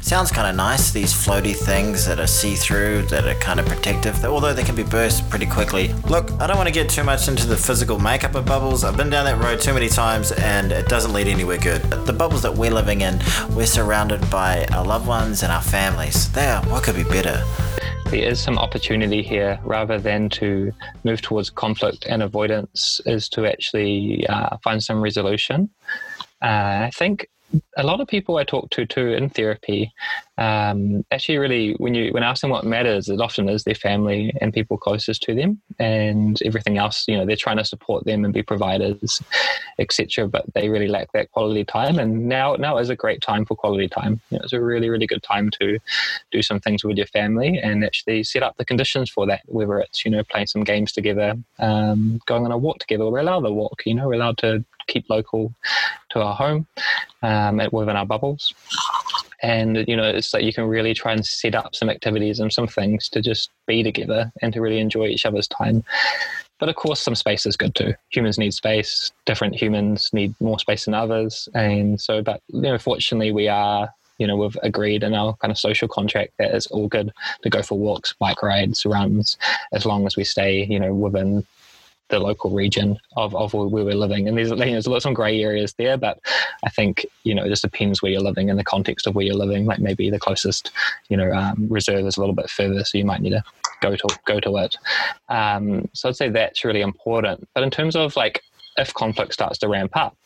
Sounds 0.09 0.31
kind 0.31 0.49
of 0.49 0.57
nice, 0.57 0.91
these 0.91 1.13
floaty 1.13 1.55
things 1.55 2.07
that 2.07 2.19
are 2.19 2.27
see 2.27 2.55
through, 2.55 3.03
that 3.09 3.27
are 3.27 3.35
kind 3.41 3.61
of 3.61 3.67
protective, 3.67 4.25
although 4.25 4.55
they 4.55 4.65
can 4.65 4.75
be 4.75 4.83
burst 4.83 5.29
pretty 5.29 5.45
quickly. 5.45 5.93
Look, 6.09 6.33
I 6.41 6.47
don't 6.47 6.57
want 6.57 6.67
to 6.67 6.73
get 6.73 6.89
too 6.89 7.05
much 7.05 7.29
into 7.29 7.47
the 7.47 7.59
physical 7.59 7.99
makeup 7.99 8.35
of 8.35 8.47
bubbles. 8.47 8.85
I've 8.85 8.97
been 8.97 9.11
down 9.11 9.27
that 9.27 9.37
road 9.45 9.61
too 9.61 9.75
many 9.75 9.91
times 9.91 10.33
and 10.33 10.73
it 10.73 10.89
doesn't 10.89 11.13
lead 11.13 11.29
anywhere 11.29 11.59
good. 11.59 11.83
The 12.07 12.15
bubbles 12.15 12.41
that 12.41 12.55
we're 12.55 12.71
living 12.71 13.03
in, 13.03 13.21
we're 13.51 13.67
surrounded 13.67 14.31
by 14.31 14.65
our 14.73 14.83
loved 14.83 15.07
ones 15.07 15.43
and 15.43 15.53
our 15.53 15.61
families. 15.61 16.33
There, 16.33 16.59
what 16.63 16.85
could 16.85 16.97
be 16.97 17.05
better? 17.05 17.45
there 18.07 18.27
is 18.27 18.41
some 18.41 18.57
opportunity 18.57 19.23
here 19.23 19.61
rather 19.63 19.99
than 19.99 20.31
to 20.31 20.73
move 21.05 21.21
towards 21.21 21.51
conflict 21.51 22.07
and 22.07 22.23
avoidance 22.23 23.03
is 23.05 23.29
to 23.29 23.45
actually 23.45 24.27
uh, 24.29 24.57
find 24.65 24.83
some 24.83 25.03
resolution 25.03 25.69
uh, 26.41 26.89
i 26.89 26.91
think 26.95 27.29
a 27.77 27.83
lot 27.83 28.01
of 28.01 28.09
people 28.09 28.37
I 28.37 28.45
talk 28.45 28.71
to 28.71 28.87
too 28.87 29.09
in 29.09 29.31
therapy 29.31 29.93
um, 30.39 31.05
actually 31.11 31.39
really 31.39 31.73
when 31.79 31.95
you 31.95 32.13
when 32.13 32.23
I 32.23 32.31
ask 32.31 32.43
them 32.43 32.51
what 32.51 32.65
matters, 32.65 33.09
it 33.09 33.21
often 33.21 33.49
is 33.49 33.65
their 33.65 33.75
family 33.75 34.33
and 34.41 34.53
people 34.53 34.79
closest 34.79 35.23
to 35.25 35.35
them, 35.35 35.61
and 35.81 36.41
everything 36.45 36.79
else. 36.79 37.05
You 37.09 37.19
know, 37.19 37.27
they're 37.27 37.35
trying 37.35 37.57
to 37.57 37.65
support 37.65 38.05
them 38.05 38.25
and 38.25 38.33
be 38.33 38.45
providers, 38.45 39.21
etc. 39.81 40.29
But 40.29 40.45
they 40.55 40.69
really 40.69 40.87
lack 40.87 41.11
that 41.13 41.33
quality 41.33 41.65
time. 41.65 41.99
And 41.99 42.29
now 42.29 42.55
now 42.55 42.79
is 42.79 42.89
a 42.89 42.97
great 42.97 43.21
time 43.21 43.45
for 43.45 43.57
quality 43.57 43.89
time. 43.89 44.21
You 44.31 44.39
know, 44.39 44.45
it's 44.45 44.53
a 44.53 44.61
really 44.61 44.89
really 44.89 45.09
good 45.09 45.25
time 45.25 45.51
to 45.61 45.79
do 46.31 46.41
some 46.41 46.61
things 46.61 46.85
with 46.85 46.97
your 46.97 47.07
family 47.07 47.59
and 47.59 47.85
actually 47.85 48.23
set 48.23 48.45
up 48.45 48.57
the 48.59 48.65
conditions 48.65 49.11
for 49.11 49.27
that. 49.27 49.43
Whether 49.47 49.81
it's 49.81 50.05
you 50.05 50.11
know 50.13 50.23
playing 50.23 50.47
some 50.47 50.63
games 50.63 50.93
together, 50.93 51.35
um, 51.59 52.21
going 52.27 52.45
on 52.45 52.53
a 52.53 52.59
walk 52.59 52.79
together. 52.79 53.11
We're 53.11 53.19
allowed 53.19 53.41
to 53.41 53.51
walk. 53.51 53.83
You 53.85 53.95
know, 53.95 54.07
we're 54.07 54.15
allowed 54.15 54.39
to 54.39 54.65
keep 54.87 55.11
local 55.11 55.53
to 56.11 56.21
our 56.23 56.35
home 56.35 56.67
um, 57.23 57.61
within 57.73 57.97
our 57.97 58.07
bubbles. 58.07 58.55
And 59.43 59.85
you 59.87 59.97
know, 59.97 60.05
it's 60.05 60.35
like 60.35 60.45
you 60.45 60.53
can 60.53 60.65
really 60.65 60.95
try 60.95 61.13
and 61.13 61.25
set 61.25 61.55
up 61.55 61.75
some 61.75 61.91
activities 61.91 62.41
and 62.41 62.53
some 62.53 62.67
things 62.67 63.09
to 63.11 63.21
just 63.21 63.51
be 63.67 63.83
together 63.83 64.33
and 64.43 64.53
to 64.53 64.61
really 64.61 64.79
enjoy 64.79 65.07
each 65.07 65.27
other's 65.27 65.49
time. 65.49 65.85
but 66.59 66.69
of 66.69 66.77
course, 66.77 67.01
some 67.01 67.15
space 67.15 67.47
is 67.47 67.57
good 67.57 67.75
too. 67.75 67.95
Humans 68.11 68.39
need 68.39 68.55
space. 68.55 69.13
Different 69.27 69.55
humans 69.55 70.11
need 70.13 70.35
more 70.41 70.59
space 70.59 70.87
than 70.87 70.95
others, 70.95 71.49
and 71.55 72.01
so. 72.01 72.23
But 72.23 72.43
you 72.49 72.63
know, 72.63 72.79
fortunately, 72.79 73.33
we 73.33 73.49
are 73.49 73.89
you 74.19 74.27
know, 74.27 74.37
we've 74.37 74.59
agreed 74.63 75.05
in 75.05 75.15
our 75.15 75.35
kind 75.35 75.51
of 75.51 75.59
social 75.59 75.89
contract 75.89 76.33
that 76.39 76.53
it's 76.53 76.67
all 76.67 76.89
good 76.89 77.13
to 77.43 77.51
go 77.51 77.63
for 77.63 77.79
walks, 77.79 78.13
bike 78.19 78.43
rides, 78.43 78.85
runs, 78.85 79.39
as 79.73 79.87
long 79.87 80.07
as 80.07 80.17
we 80.17 80.25
stay, 80.25 80.65
you 80.65 80.79
know, 80.79 80.93
within 80.93 81.47
the 82.09 82.19
local 82.19 82.51
region 82.51 82.99
of, 83.17 83.35
of 83.35 83.55
where 83.55 83.67
we're 83.67 83.95
living. 83.95 84.29
And 84.29 84.37
there's, 84.37 84.51
there's 84.51 84.87
lots 84.87 85.05
of 85.05 85.15
grey 85.15 85.43
areas 85.43 85.75
there, 85.75 85.97
but 85.97 86.19
I 86.65 86.71
think, 86.71 87.07
you 87.25 87.35
know, 87.35 87.45
it 87.45 87.49
just 87.49 87.63
depends 87.63 88.03
where 88.03 88.11
you're 88.11 88.21
living 88.21 88.49
in 88.49 88.57
the 88.57 88.65
context 88.65 89.07
of 89.07 89.15
where 89.15 89.25
you're 89.25 89.35
living. 89.35 89.67
Like 89.67 89.79
maybe 89.79 90.11
the 90.11 90.19
closest, 90.19 90.71
you 91.09 91.17
know, 91.17 91.31
um, 91.33 91.67
reserve 91.69 92.07
is 92.07 92.17
a 92.17 92.21
little 92.21 92.35
bit 92.35 92.51
further, 92.51 92.85
so 92.85 92.99
you 92.99 93.05
might 93.05 93.21
need 93.21 93.31
to 93.31 93.45
go 93.81 93.95
to 93.95 94.19
go 94.25 94.41
to 94.41 94.57
it. 94.59 94.77
Um, 95.29 95.89
so 95.93 96.09
I'd 96.09 96.17
say 96.17 96.29
that's 96.29 96.65
really 96.65 96.81
important. 96.81 97.49
But 97.55 97.63
in 97.63 97.71
terms 97.71 97.97
of 97.97 98.17
like 98.17 98.43
if 98.77 98.95
conflict 98.95 99.33
starts 99.33 99.59
to 99.59 99.69
ramp 99.69 99.97
up, 99.97 100.17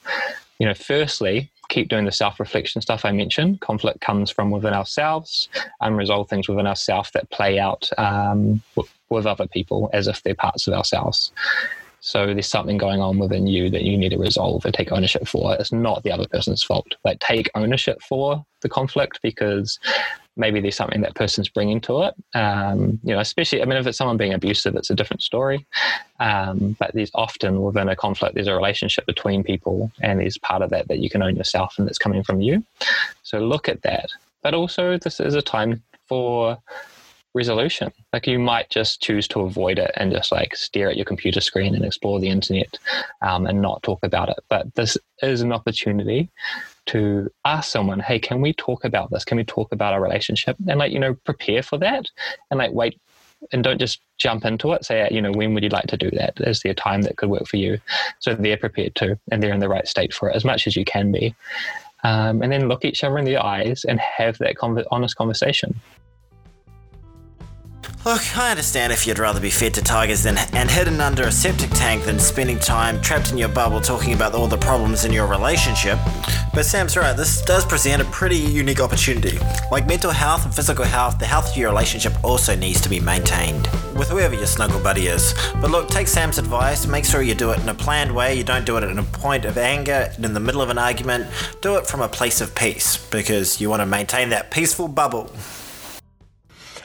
you 0.59 0.67
know, 0.67 0.75
firstly, 0.75 1.51
keep 1.73 1.89
doing 1.89 2.05
the 2.05 2.13
self 2.13 2.39
reflection 2.39 2.83
stuff 2.83 3.05
I 3.05 3.13
mentioned. 3.13 3.61
Conflict 3.61 4.01
comes 4.01 4.31
from 4.31 4.51
within 4.51 4.75
ourselves, 4.75 5.49
unresolved 5.81 6.29
things 6.29 6.49
within 6.49 6.67
ourselves 6.67 7.11
that 7.15 7.31
play 7.31 7.59
out 7.59 7.89
um, 7.99 8.63
with 9.09 9.27
other 9.27 9.47
people 9.47 9.91
as 9.93 10.07
if 10.07 10.23
they're 10.23 10.35
parts 10.35 10.69
of 10.69 10.75
ourselves. 10.75 11.33
So 12.01 12.27
there's 12.27 12.49
something 12.49 12.79
going 12.79 13.01
on 13.01 13.19
within 13.19 13.47
you 13.47 13.71
that 13.71 13.83
you 13.83 13.97
need 13.97 14.11
to 14.11 14.19
resolve 14.19 14.65
and 14.65 14.75
take 14.75 14.91
ownership 14.91 15.27
for. 15.27 15.55
It's 15.55 15.73
not 15.73 16.03
the 16.03 16.11
other 16.11 16.27
person's 16.27 16.63
fault. 16.63 16.97
Like 17.05 17.21
take 17.21 17.49
ownership 17.55 18.03
for 18.03 18.45
the 18.61 18.69
conflict 18.69 19.21
because 19.23 19.79
maybe 20.37 20.61
there's 20.61 20.77
something 20.77 21.03
that 21.03 21.15
person's 21.15 21.49
bringing 21.49 21.81
to 21.83 22.03
it. 22.03 22.15
Um, 22.35 22.99
you 23.03 23.15
know, 23.15 23.21
especially 23.21 23.63
I 23.63 23.65
mean, 23.65 23.77
if 23.77 23.87
it's 23.87 23.99
someone 23.99 24.17
being 24.17 24.35
abusive, 24.35 24.75
it's 24.75 24.91
a 24.91 24.95
different 24.95 25.23
story. 25.23 25.67
Um, 26.21 26.77
but 26.79 26.93
there's 26.95 27.11
often 27.15 27.63
within 27.63 27.89
a 27.89 27.97
conflict, 27.97 28.35
there's 28.35 28.47
a 28.47 28.55
relationship 28.55 29.07
between 29.07 29.43
people, 29.43 29.91
and 30.01 30.21
there's 30.21 30.39
part 30.39 30.63
of 30.63 30.71
that 30.71 30.89
that 30.89 30.99
you 30.99 31.11
can 31.11 31.23
own 31.23 31.37
yourself, 31.37 31.75
and 31.79 31.87
that's 31.87 31.99
coming 31.99 32.23
from 32.23 32.41
you. 32.41 32.65
So 33.23 33.39
look 33.39 33.69
at 33.69 33.83
that. 33.83 34.11
But 34.43 34.55
also, 34.55 34.99
this 34.99 35.21
is 35.21 35.35
a 35.35 35.43
time 35.43 35.83
for 36.07 36.59
resolution. 37.35 37.93
Like 38.13 38.27
you 38.27 38.39
might 38.39 38.69
just 38.69 39.01
choose 39.01 39.27
to 39.29 39.41
avoid 39.41 39.79
it 39.79 39.91
and 39.97 40.13
just 40.13 40.33
like 40.33 40.55
stare 40.55 40.91
at 40.91 40.97
your 40.97 41.05
computer 41.05 41.41
screen 41.41 41.75
and 41.75 41.85
explore 41.85 42.21
the 42.21 42.29
internet 42.29 42.79
um, 43.23 43.47
and 43.47 43.63
not 43.63 43.83
talk 43.83 44.01
about 44.03 44.29
it. 44.29 44.39
But 44.49 44.75
this 44.75 44.99
is 45.23 45.41
an 45.41 45.53
opportunity 45.53 46.29
to 46.87 47.31
ask 47.45 47.71
someone, 47.71 48.01
hey, 48.01 48.19
can 48.19 48.41
we 48.41 48.53
talk 48.53 48.85
about 48.85 49.11
this? 49.11 49.25
Can 49.25 49.37
we 49.37 49.45
talk 49.45 49.73
about 49.73 49.93
our 49.93 50.01
relationship? 50.01 50.57
And 50.69 50.79
like, 50.79 50.93
you 50.93 50.99
know, 50.99 51.15
prepare 51.25 51.63
for 51.63 51.79
that 51.79 52.07
and 52.51 52.59
like 52.59 52.73
wait 52.73 53.01
and 53.53 53.65
don't 53.65 53.79
just 53.79 54.01
jump 54.19 54.45
into 54.45 54.73
it. 54.73 54.85
Say, 54.85 55.09
you 55.11 55.21
know, 55.21 55.33
when 55.33 55.55
would 55.55 55.63
you 55.63 55.69
like 55.69 55.87
to 55.87 55.97
do 55.97 56.11
that? 56.13 56.35
Is 56.41 56.61
there 56.61 56.73
a 56.73 56.77
time 56.77 57.03
that 57.03 57.17
could 57.17 57.29
work 57.29 57.47
for 57.47 57.57
you? 57.57 57.79
So 58.21 58.35
they're 58.35 58.57
prepared 58.57 58.95
to 58.97 59.19
and 59.31 59.43
they're 59.43 59.53
in 59.53 59.61
the 59.61 59.69
right 59.69 59.87
state 59.87 60.15
for 60.15 60.29
it 60.29 60.37
as 60.37 60.45
much 60.45 60.67
as 60.67 60.77
you 60.77 60.85
can 60.85 61.13
be. 61.13 61.35
Um, 62.05 62.43
and 62.43 62.51
then 62.51 62.69
look 62.69 62.85
each 62.85 63.05
other 63.05 63.19
in 63.19 63.25
the 63.25 63.37
eyes 63.37 63.85
and 63.85 64.01
have 64.01 64.39
that 64.39 64.57
con- 64.57 64.85
honest 64.91 65.17
conversation. 65.17 65.81
Look, 68.05 68.37
I 68.37 68.51
understand 68.51 68.93
if 68.93 69.07
you'd 69.07 69.21
rather 69.21 69.39
be 69.39 69.49
fed 69.49 69.75
to 69.75 69.83
tigers 69.83 70.25
than 70.25 70.37
and 70.53 70.69
hidden 70.69 71.01
under 71.01 71.23
a 71.23 71.31
septic 71.31 71.71
tank 71.71 72.05
than 72.05 72.19
spending 72.19 72.59
time 72.59 73.01
trapped 73.01 73.31
in 73.31 73.39
your 73.39 73.49
bubble 73.49 73.81
talking 73.81 74.13
about 74.13 74.35
all 74.35 74.49
the 74.49 74.59
problems 74.59 75.05
in 75.05 75.13
your 75.13 75.29
relationship. 75.29 76.01
But 76.53 76.67
Sam's 76.67 76.97
right, 76.97 77.17
this 77.17 77.43
does 77.43 77.65
present 77.65 78.03
a 78.03 78.05
pretty 78.07 78.37
unique 78.37 78.81
opportunity. 78.81 79.39
Like 79.71 79.87
mental 79.87 80.11
health 80.11 80.45
and 80.45 80.53
physical 80.53 80.85
health, 80.85 81.21
the 81.21 81.27
health 81.27 81.53
of 81.53 81.57
your 81.57 81.71
relationship 81.71 82.13
also 82.25 82.57
needs 82.57 82.81
to 82.81 82.89
be 82.89 82.99
maintained 82.99 83.69
with 83.95 84.11
whoever 84.11 84.35
your 84.35 84.47
snuggle 84.47 84.81
buddy 84.81 85.07
is. 85.07 85.33
But 85.61 85.71
look, 85.71 85.89
take 85.89 86.09
Sam's 86.09 86.39
advice, 86.39 86.89
make 86.89 87.05
sure 87.05 87.23
you 87.23 87.37
do 87.37 87.53
it 87.53 87.61
in 87.61 87.69
a 87.69 87.75
planned 87.75 88.13
way, 88.13 88.35
you 88.35 88.43
don't 88.43 88.67
do 88.67 88.77
it 88.79 88.85
in 88.85 88.99
a 88.99 89.05
point 89.05 89.45
of 89.45 89.57
anger, 89.57 90.13
in 90.21 90.35
the 90.35 90.41
middle 90.41 90.61
of 90.61 90.71
an 90.71 90.79
argument. 90.79 91.31
Do 91.61 91.77
it 91.77 91.87
from 91.87 92.01
a 92.01 92.09
place 92.09 92.41
of 92.41 92.53
peace 92.55 92.97
because 93.11 93.61
you 93.61 93.71
want 93.71 93.81
to 93.81 93.87
maintain 93.87 94.31
that 94.31 94.51
peaceful 94.51 94.89
bubble. 94.89 95.31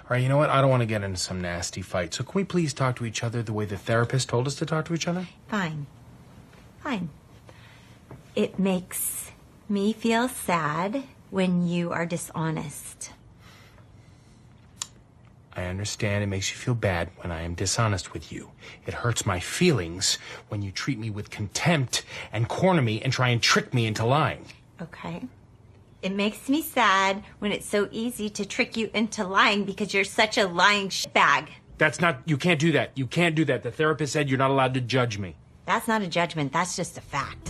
All 0.09 0.15
right, 0.15 0.23
you 0.23 0.29
know 0.29 0.37
what? 0.37 0.49
I 0.49 0.61
don't 0.61 0.69
want 0.69 0.79
to 0.79 0.85
get 0.85 1.03
into 1.03 1.17
some 1.17 1.41
nasty 1.41 1.81
fight. 1.81 2.13
So 2.13 2.23
can 2.23 2.31
we 2.33 2.45
please 2.45 2.73
talk 2.73 2.95
to 2.95 3.05
each 3.05 3.25
other 3.25 3.43
the 3.43 3.51
way 3.51 3.65
the 3.65 3.75
therapist 3.75 4.29
told 4.29 4.47
us 4.47 4.55
to 4.55 4.65
talk 4.65 4.85
to 4.85 4.93
each 4.93 5.05
other? 5.05 5.27
Fine. 5.49 5.85
Fine. 6.79 7.09
It 8.33 8.57
makes 8.57 9.31
me 9.67 9.91
feel 9.91 10.29
sad 10.29 11.03
when 11.29 11.67
you 11.67 11.91
are 11.91 12.05
dishonest. 12.05 13.11
I 15.57 15.65
understand 15.65 16.23
it 16.23 16.27
makes 16.27 16.51
you 16.51 16.55
feel 16.55 16.75
bad 16.75 17.09
when 17.17 17.29
I 17.29 17.41
am 17.41 17.53
dishonest 17.53 18.13
with 18.13 18.31
you. 18.31 18.51
It 18.85 18.93
hurts 18.93 19.25
my 19.25 19.41
feelings 19.41 20.19
when 20.47 20.61
you 20.61 20.71
treat 20.71 20.99
me 20.99 21.09
with 21.09 21.29
contempt 21.29 22.05
and 22.31 22.47
corner 22.47 22.81
me 22.81 23.01
and 23.01 23.11
try 23.11 23.27
and 23.27 23.41
trick 23.41 23.73
me 23.73 23.87
into 23.87 24.05
lying. 24.05 24.45
Okay. 24.81 25.23
It 26.07 26.15
makes 26.15 26.47
me 26.47 26.61
sad 26.61 27.21
when 27.39 27.51
it's 27.51 27.65
so 27.65 27.89
easy 27.91 28.29
to 28.29 28.45
trick 28.45 28.77
you 28.77 28.89
into 28.93 29.27
lying 29.27 29.65
because 29.65 29.93
you're 29.93 30.05
such 30.05 30.37
a 30.37 30.47
lying 30.47 30.87
sh 30.87 31.05
bag. 31.07 31.49
That's 31.79 31.99
not, 31.99 32.21
you 32.25 32.37
can't 32.37 32.61
do 32.61 32.71
that. 32.71 32.91
You 32.95 33.07
can't 33.07 33.35
do 33.35 33.43
that. 33.43 33.61
The 33.61 33.71
therapist 33.71 34.13
said 34.13 34.29
you're 34.29 34.37
not 34.37 34.49
allowed 34.49 34.73
to 34.75 34.79
judge 34.79 35.17
me. 35.17 35.35
That's 35.65 35.85
not 35.85 36.01
a 36.01 36.07
judgment, 36.07 36.53
that's 36.53 36.77
just 36.77 36.97
a 36.97 37.01
fact. 37.01 37.49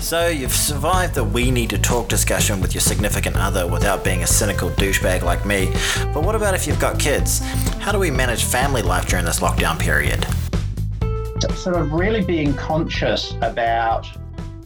So, 0.00 0.26
you've 0.26 0.52
survived 0.52 1.14
the 1.14 1.22
we 1.22 1.52
need 1.52 1.70
to 1.70 1.78
talk 1.78 2.08
discussion 2.08 2.60
with 2.60 2.74
your 2.74 2.80
significant 2.80 3.36
other 3.36 3.68
without 3.68 4.02
being 4.02 4.24
a 4.24 4.26
cynical 4.26 4.68
douchebag 4.70 5.22
like 5.22 5.46
me. 5.46 5.70
But 6.12 6.24
what 6.24 6.34
about 6.34 6.56
if 6.56 6.66
you've 6.66 6.80
got 6.80 6.98
kids? 6.98 7.38
How 7.78 7.92
do 7.92 8.00
we 8.00 8.10
manage 8.10 8.42
family 8.42 8.82
life 8.82 9.06
during 9.06 9.24
this 9.24 9.38
lockdown 9.38 9.78
period? 9.78 10.26
Sort 11.54 11.76
of 11.76 11.92
really 11.92 12.24
being 12.24 12.54
conscious 12.54 13.36
about 13.40 14.04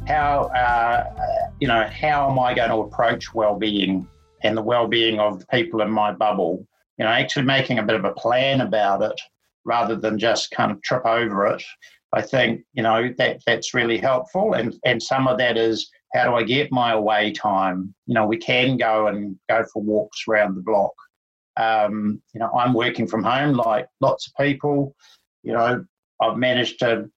how 0.06 0.44
uh, 0.56 1.45
you 1.60 1.68
know 1.68 1.86
how 1.88 2.30
am 2.30 2.38
I 2.38 2.54
going 2.54 2.70
to 2.70 2.78
approach 2.78 3.34
well-being 3.34 4.06
and 4.42 4.56
the 4.56 4.62
well-being 4.62 5.18
of 5.18 5.40
the 5.40 5.46
people 5.46 5.80
in 5.80 5.90
my 5.90 6.12
bubble? 6.12 6.66
You 6.98 7.04
know, 7.04 7.10
actually 7.10 7.44
making 7.44 7.78
a 7.78 7.82
bit 7.82 7.96
of 7.96 8.04
a 8.04 8.12
plan 8.12 8.60
about 8.60 9.02
it 9.02 9.20
rather 9.64 9.96
than 9.96 10.18
just 10.18 10.50
kind 10.50 10.70
of 10.70 10.82
trip 10.82 11.04
over 11.04 11.46
it. 11.46 11.62
I 12.12 12.22
think 12.22 12.62
you 12.72 12.82
know 12.82 13.12
that 13.18 13.40
that's 13.46 13.74
really 13.74 13.98
helpful, 13.98 14.54
and 14.54 14.74
and 14.84 15.02
some 15.02 15.26
of 15.28 15.38
that 15.38 15.56
is 15.56 15.90
how 16.14 16.24
do 16.24 16.34
I 16.34 16.42
get 16.42 16.72
my 16.72 16.92
away 16.92 17.32
time? 17.32 17.94
You 18.06 18.14
know, 18.14 18.26
we 18.26 18.38
can 18.38 18.76
go 18.76 19.08
and 19.08 19.36
go 19.48 19.64
for 19.72 19.82
walks 19.82 20.24
around 20.28 20.54
the 20.54 20.62
block. 20.62 20.92
Um, 21.56 22.22
you 22.32 22.40
know, 22.40 22.50
I'm 22.52 22.74
working 22.74 23.06
from 23.06 23.24
home 23.24 23.54
like 23.54 23.86
lots 24.00 24.28
of 24.28 24.44
people. 24.44 24.94
You 25.42 25.54
know, 25.54 25.84
I've 26.20 26.36
managed 26.36 26.78
to 26.80 27.10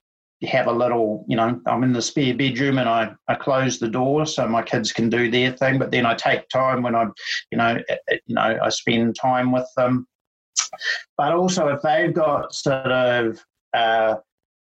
have 0.48 0.68
a 0.68 0.72
little, 0.72 1.26
you 1.28 1.36
know, 1.36 1.60
I'm 1.66 1.84
in 1.84 1.94
the 1.94 2.02
spare 2.02 2.34
bedroom 2.34 2.78
and 2.78 2.88
I, 2.88 3.12
I 3.28 3.36
close 3.36 3.80
the 3.80 3.90
door 3.90 4.26
so 4.26 4.48
my 4.48 4.62
kids 4.62 4.92
can 4.92 5.10
do 5.10 5.30
their 5.30 5.52
thing. 5.52 5.78
But 5.78 5.92
then 5.92 6.06
I 6.06 6.14
take 6.16 6.48
time 6.50 6.82
when 6.82 6.96
I, 6.96 7.08
you 7.52 7.58
know, 7.58 7.80
eh, 7.90 7.96
eh, 8.10 8.18
you 8.26 8.36
know, 8.36 8.58
I 8.62 8.70
spend 8.70 9.16
time 9.16 9.52
with 9.52 9.68
them. 9.76 10.08
But 11.18 11.34
also 11.34 11.68
if 11.70 11.82
they've 11.82 12.14
got 12.14 12.54
sort 12.54 12.92
of 12.92 13.44
uh, 13.74 14.16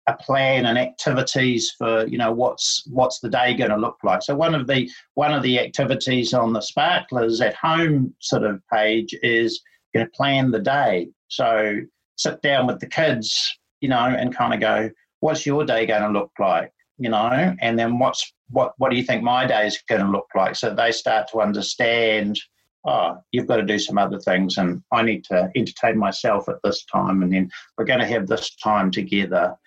a 0.08 0.14
plan 0.16 0.66
and 0.66 0.78
activities 0.78 1.72
for, 1.78 2.08
you 2.08 2.18
know, 2.18 2.32
what's 2.32 2.84
what's 2.88 3.20
the 3.20 3.30
day 3.30 3.54
going 3.54 3.72
to 3.72 3.78
look 3.78 3.98
like. 4.04 4.24
So 4.24 4.36
one 4.36 4.56
of 4.56 4.66
the 4.66 4.90
one 5.14 5.34
of 5.34 5.44
the 5.44 5.60
activities 5.60 6.34
on 6.34 6.54
the 6.54 6.62
Sparklers 6.62 7.40
at 7.42 7.56
home 7.56 8.16
sort 8.20 8.44
of 8.44 8.62
page 8.74 9.14
is 9.22 9.62
you 9.94 10.02
know 10.02 10.08
plan 10.16 10.50
the 10.50 10.60
day. 10.60 11.10
So 11.28 11.82
sit 12.16 12.42
down 12.42 12.66
with 12.66 12.80
the 12.80 12.88
kids, 12.88 13.60
you 13.82 13.90
know, 13.90 14.00
and 14.00 14.36
kind 14.36 14.54
of 14.54 14.60
go 14.60 14.90
what's 15.28 15.46
your 15.46 15.66
day 15.66 15.86
going 15.86 16.04
to 16.04 16.10
look 16.10 16.32
like? 16.40 16.72
You 16.98 17.10
know, 17.10 17.54
and 17.60 17.78
then 17.78 18.00
what's 18.00 18.34
what 18.50 18.74
what 18.78 18.90
do 18.90 18.96
you 18.96 19.04
think 19.04 19.22
my 19.22 19.46
day 19.46 19.68
is 19.68 19.78
going 19.90 20.02
to 20.02 20.10
look 20.10 20.30
like? 20.34 20.56
So 20.56 20.74
they 20.74 20.92
start 20.92 21.28
to 21.32 21.42
understand. 21.42 22.40
Oh, 22.86 23.18
you've 23.34 23.48
got 23.48 23.58
to 23.58 23.64
do 23.64 23.78
some 23.78 23.98
other 23.98 24.20
things, 24.20 24.58
and 24.58 24.82
I 24.94 25.04
need 25.04 25.26
to 25.26 25.52
entertain 25.56 25.98
myself 25.98 26.48
at 26.48 26.56
this 26.64 26.86
time, 26.86 27.22
and 27.22 27.34
then 27.34 27.50
we're 27.78 27.84
going 27.84 28.00
to 28.00 28.06
have 28.08 28.28
this 28.28 28.56
time 28.56 28.90
together. 28.92 29.58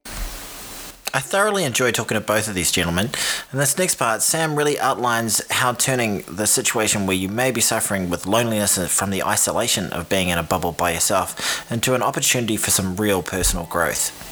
I 1.12 1.20
thoroughly 1.20 1.64
enjoy 1.64 1.90
talking 1.90 2.14
to 2.14 2.20
both 2.24 2.48
of 2.48 2.54
these 2.54 2.72
gentlemen. 2.72 3.10
In 3.52 3.58
this 3.58 3.76
next 3.76 3.96
part, 3.96 4.22
Sam 4.22 4.56
really 4.56 4.80
outlines 4.80 5.42
how 5.50 5.74
turning 5.74 6.22
the 6.22 6.46
situation 6.46 7.06
where 7.06 7.16
you 7.16 7.28
may 7.28 7.50
be 7.50 7.60
suffering 7.60 8.08
with 8.08 8.26
loneliness 8.26 8.78
from 8.96 9.10
the 9.10 9.22
isolation 9.24 9.92
of 9.92 10.08
being 10.08 10.28
in 10.28 10.38
a 10.38 10.42
bubble 10.42 10.72
by 10.72 10.92
yourself 10.92 11.70
into 11.70 11.94
an 11.94 12.02
opportunity 12.02 12.56
for 12.56 12.70
some 12.70 12.96
real 12.96 13.22
personal 13.22 13.66
growth 13.66 14.29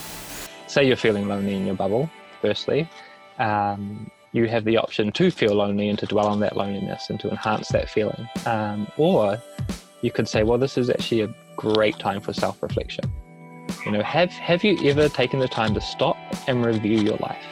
say 0.71 0.87
you're 0.87 0.97
feeling 0.97 1.29
lonely 1.29 1.55
in 1.55 1.67
your 1.67 1.75
bubble, 1.75 2.11
firstly, 2.41 2.89
um, 3.39 4.11
you 4.33 4.47
have 4.47 4.65
the 4.65 4.77
option 4.77 5.11
to 5.13 5.31
feel 5.31 5.55
lonely 5.55 5.89
and 5.89 5.99
to 5.99 6.07
dwell 6.07 6.27
on 6.27 6.41
that 6.41 6.57
loneliness 6.57 7.11
and 7.11 7.19
to 7.21 7.31
enhance 7.31 7.69
that 7.69 7.89
feeling. 7.89 8.29
Um, 8.47 8.87
or 8.97 9.39
you 10.03 10.11
could 10.11 10.29
say, 10.29 10.43
well, 10.43 10.59
this 10.59 10.77
is 10.77 10.91
actually 10.91 11.23
a 11.23 11.35
great 11.57 11.99
time 11.99 12.21
for 12.21 12.33
self 12.33 12.63
reflection. 12.63 13.05
You 13.85 13.93
know, 13.93 14.03
have, 14.03 14.31
have 14.31 14.65
you 14.65 14.79
ever 14.89 15.09
taken 15.09 15.41
the 15.41 15.49
time 15.49 15.75
to 15.75 15.81
stop 15.81 16.17
and 16.47 16.65
review 16.65 16.99
your 16.99 17.17
life? 17.17 17.45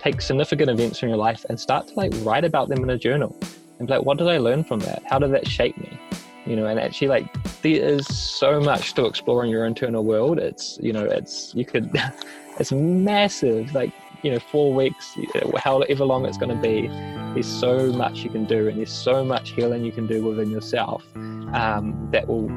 Take 0.00 0.20
significant 0.20 0.70
events 0.70 0.98
from 0.98 1.08
your 1.08 1.18
life 1.18 1.44
and 1.48 1.58
start 1.58 1.88
to 1.88 1.94
like 1.94 2.12
write 2.18 2.44
about 2.44 2.68
them 2.68 2.82
in 2.82 2.90
a 2.90 2.98
journal 2.98 3.36
and 3.78 3.88
like, 3.88 4.02
what 4.02 4.18
did 4.18 4.28
I 4.28 4.38
learn 4.38 4.64
from 4.64 4.80
that? 4.80 5.02
How 5.06 5.18
did 5.18 5.32
that 5.32 5.48
shape 5.48 5.76
me? 5.78 5.98
You 6.46 6.56
know, 6.56 6.66
and 6.66 6.78
actually 6.78 7.08
like 7.08 7.62
there 7.62 7.82
is 7.82 8.06
so 8.06 8.60
much 8.60 8.94
to 8.94 9.06
explore 9.06 9.44
in 9.44 9.50
your 9.50 9.64
internal 9.64 10.04
world. 10.04 10.38
It's 10.38 10.78
you 10.82 10.92
know, 10.92 11.04
it's 11.04 11.54
you 11.54 11.64
could, 11.64 11.90
it's 12.58 12.72
massive. 12.72 13.74
Like 13.74 13.92
you 14.22 14.30
know, 14.30 14.38
four 14.38 14.72
weeks, 14.72 15.16
however 15.56 16.04
long 16.04 16.24
it's 16.24 16.38
going 16.38 16.54
to 16.54 16.60
be. 16.60 16.88
There's 17.34 17.46
so 17.46 17.92
much 17.92 18.18
you 18.20 18.30
can 18.30 18.44
do, 18.44 18.68
and 18.68 18.78
there's 18.78 18.92
so 18.92 19.24
much 19.24 19.50
healing 19.50 19.84
you 19.84 19.92
can 19.92 20.06
do 20.06 20.24
within 20.24 20.50
yourself 20.50 21.04
um, 21.52 22.08
that 22.10 22.26
will 22.26 22.50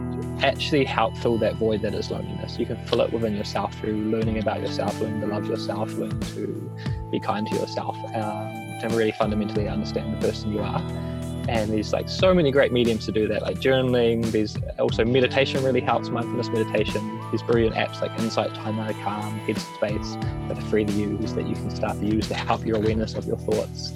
actually 0.43 0.85
help 0.85 1.17
fill 1.17 1.37
that 1.39 1.55
void 1.55 1.81
that 1.81 1.93
is 1.93 2.09
loneliness. 2.09 2.57
You 2.57 2.65
can 2.65 2.77
fill 2.85 3.01
it 3.01 3.11
within 3.11 3.35
yourself 3.35 3.73
through 3.79 3.95
learning 3.95 4.39
about 4.39 4.61
yourself, 4.61 4.99
learning 5.01 5.21
to 5.21 5.27
love 5.27 5.45
yourself, 5.45 5.93
learning 5.95 6.19
to 6.21 6.71
be 7.11 7.19
kind 7.19 7.47
to 7.47 7.55
yourself, 7.55 7.97
um, 8.15 8.79
to 8.79 8.87
really 8.91 9.11
fundamentally 9.11 9.67
understand 9.67 10.21
the 10.21 10.27
person 10.27 10.53
you 10.53 10.59
are 10.59 11.16
and 11.47 11.71
there's 11.71 11.93
like 11.93 12.09
so 12.09 12.33
many 12.33 12.51
great 12.51 12.71
mediums 12.71 13.05
to 13.05 13.11
do 13.11 13.27
that 13.27 13.41
like 13.41 13.57
journaling 13.57 14.25
there's 14.31 14.57
also 14.79 15.05
meditation 15.05 15.63
really 15.63 15.79
helps 15.79 16.09
mindfulness 16.09 16.49
meditation 16.49 17.17
there's 17.29 17.43
brilliant 17.43 17.75
apps 17.75 18.01
like 18.01 18.17
insight 18.19 18.53
timer 18.55 18.93
calm 19.03 19.39
headspace 19.41 20.47
that 20.47 20.57
are 20.57 20.67
free 20.69 20.85
to 20.85 20.91
use 20.93 21.33
that 21.33 21.47
you 21.47 21.55
can 21.55 21.69
start 21.69 21.99
to 21.99 22.05
use 22.05 22.27
to 22.27 22.35
help 22.35 22.65
your 22.65 22.77
awareness 22.77 23.15
of 23.15 23.25
your 23.25 23.37
thoughts. 23.37 23.93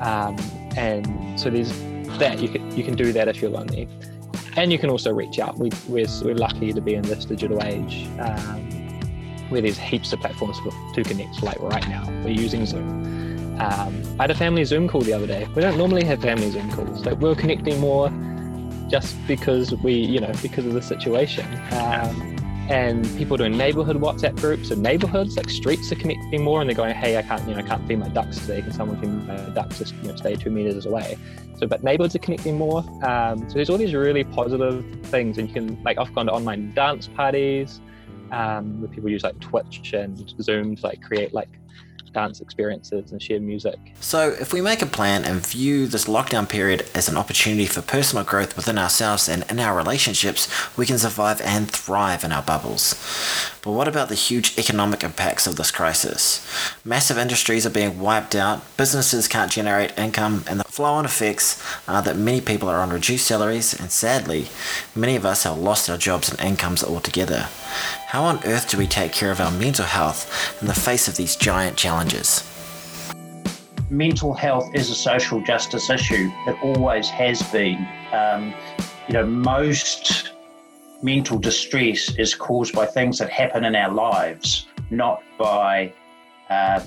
Um, 0.00 0.36
and 0.76 1.40
so 1.40 1.48
there's 1.50 1.72
that 2.18 2.40
you 2.40 2.48
can 2.48 2.76
you 2.76 2.84
can 2.84 2.94
do 2.94 3.12
that 3.12 3.28
if 3.28 3.40
you're 3.40 3.50
lonely. 3.50 3.88
And 4.56 4.72
you 4.72 4.78
can 4.78 4.88
also 4.88 5.12
reach 5.12 5.38
out. 5.38 5.58
We, 5.58 5.70
we're, 5.86 6.06
we're 6.22 6.34
lucky 6.34 6.72
to 6.72 6.80
be 6.80 6.94
in 6.94 7.02
this 7.02 7.26
digital 7.26 7.62
age 7.62 8.06
um, 8.18 8.70
where 9.50 9.60
there's 9.60 9.78
heaps 9.78 10.12
of 10.12 10.20
platforms 10.20 10.58
for, 10.60 10.72
to 10.94 11.02
connect 11.02 11.42
like 11.42 11.60
right 11.60 11.86
now 11.88 12.04
we're 12.24 12.30
using 12.30 12.66
zoom 12.66 13.25
um, 13.58 14.02
I 14.18 14.24
had 14.24 14.30
a 14.30 14.34
family 14.34 14.64
Zoom 14.64 14.88
call 14.88 15.00
the 15.00 15.12
other 15.12 15.26
day. 15.26 15.48
We 15.54 15.62
don't 15.62 15.78
normally 15.78 16.04
have 16.04 16.20
family 16.20 16.50
Zoom 16.50 16.70
calls. 16.72 17.04
Like 17.06 17.18
we're 17.18 17.34
connecting 17.34 17.80
more 17.80 18.10
just 18.88 19.16
because 19.26 19.74
we, 19.76 19.94
you 19.94 20.20
know, 20.20 20.32
because 20.42 20.66
of 20.66 20.74
the 20.74 20.82
situation. 20.82 21.46
Um, 21.72 22.36
and 22.68 23.06
people 23.16 23.36
doing 23.36 23.56
neighborhood 23.56 23.96
WhatsApp 23.96 24.36
groups 24.36 24.72
and 24.72 24.82
neighborhoods, 24.82 25.36
like 25.36 25.48
streets 25.48 25.90
are 25.92 25.96
connecting 25.96 26.42
more, 26.42 26.60
and 26.60 26.68
they're 26.68 26.76
going, 26.76 26.94
"Hey, 26.94 27.16
I 27.16 27.22
can't, 27.22 27.46
you 27.48 27.54
know, 27.54 27.60
I 27.60 27.62
can't 27.62 27.86
feed 27.86 28.00
my 28.00 28.08
ducks 28.08 28.40
today. 28.40 28.60
Can 28.60 28.72
someone 28.72 29.00
feed 29.00 29.08
my 29.08 29.36
ducks? 29.54 29.78
Just 29.78 29.94
you 29.94 30.08
know, 30.08 30.16
stay 30.16 30.34
two 30.34 30.50
meters 30.50 30.84
away." 30.84 31.16
So, 31.58 31.66
but 31.66 31.84
neighborhoods 31.84 32.16
are 32.16 32.20
connecting 32.20 32.58
more. 32.58 32.80
Um, 33.04 33.48
so 33.48 33.54
there's 33.54 33.70
all 33.70 33.78
these 33.78 33.94
really 33.94 34.24
positive 34.24 34.84
things, 35.04 35.38
and 35.38 35.48
you 35.48 35.54
can 35.54 35.82
like 35.84 35.96
I've 35.98 36.12
gone 36.12 36.26
to 36.26 36.32
online 36.32 36.74
dance 36.74 37.06
parties 37.06 37.80
um, 38.32 38.80
where 38.80 38.90
people 38.90 39.10
use 39.10 39.22
like 39.22 39.38
Twitch 39.38 39.92
and 39.94 40.34
Zoom 40.42 40.76
to 40.76 40.86
like 40.86 41.00
create 41.02 41.32
like 41.32 41.48
dance 42.16 42.40
experiences 42.40 43.12
and 43.12 43.22
share 43.22 43.40
music. 43.40 43.78
So, 44.00 44.30
if 44.40 44.54
we 44.54 44.62
make 44.62 44.80
a 44.80 44.86
plan 44.86 45.26
and 45.26 45.46
view 45.46 45.86
this 45.86 46.06
lockdown 46.06 46.48
period 46.48 46.88
as 46.94 47.10
an 47.10 47.16
opportunity 47.18 47.66
for 47.66 47.82
personal 47.82 48.24
growth 48.24 48.56
within 48.56 48.78
ourselves 48.78 49.28
and 49.28 49.44
in 49.50 49.60
our 49.60 49.76
relationships, 49.76 50.48
we 50.78 50.86
can 50.86 50.98
survive 50.98 51.42
and 51.42 51.70
thrive 51.70 52.24
in 52.24 52.32
our 52.32 52.42
bubbles. 52.42 52.94
But 53.66 53.72
what 53.72 53.88
about 53.88 54.08
the 54.08 54.14
huge 54.14 54.56
economic 54.56 55.02
impacts 55.02 55.48
of 55.48 55.56
this 55.56 55.72
crisis? 55.72 56.40
Massive 56.84 57.18
industries 57.18 57.66
are 57.66 57.70
being 57.70 57.98
wiped 57.98 58.36
out, 58.36 58.62
businesses 58.76 59.26
can't 59.26 59.50
generate 59.50 59.98
income, 59.98 60.44
and 60.48 60.60
the 60.60 60.64
flow 60.64 60.92
on 60.92 61.04
effects 61.04 61.60
are 61.88 62.00
that 62.02 62.16
many 62.16 62.40
people 62.40 62.68
are 62.68 62.78
on 62.78 62.90
reduced 62.90 63.26
salaries, 63.26 63.74
and 63.74 63.90
sadly, 63.90 64.46
many 64.94 65.16
of 65.16 65.26
us 65.26 65.42
have 65.42 65.58
lost 65.58 65.90
our 65.90 65.98
jobs 65.98 66.30
and 66.30 66.40
incomes 66.40 66.84
altogether. 66.84 67.48
How 68.06 68.22
on 68.22 68.38
earth 68.44 68.70
do 68.70 68.78
we 68.78 68.86
take 68.86 69.10
care 69.10 69.32
of 69.32 69.40
our 69.40 69.50
mental 69.50 69.84
health 69.84 70.62
in 70.62 70.68
the 70.68 70.72
face 70.72 71.08
of 71.08 71.16
these 71.16 71.34
giant 71.34 71.76
challenges? 71.76 72.48
Mental 73.90 74.32
health 74.32 74.72
is 74.76 74.90
a 74.90 74.94
social 74.94 75.42
justice 75.42 75.90
issue. 75.90 76.30
It 76.46 76.56
always 76.62 77.08
has 77.08 77.42
been. 77.50 77.84
Um, 78.12 78.54
you 79.08 79.14
know, 79.14 79.26
most 79.26 80.35
mental 81.06 81.38
distress 81.38 82.12
is 82.18 82.34
caused 82.34 82.74
by 82.74 82.84
things 82.84 83.18
that 83.20 83.30
happen 83.30 83.64
in 83.64 83.76
our 83.76 83.92
lives, 83.92 84.66
not 84.90 85.22
by 85.38 85.92
uh, 86.50 86.80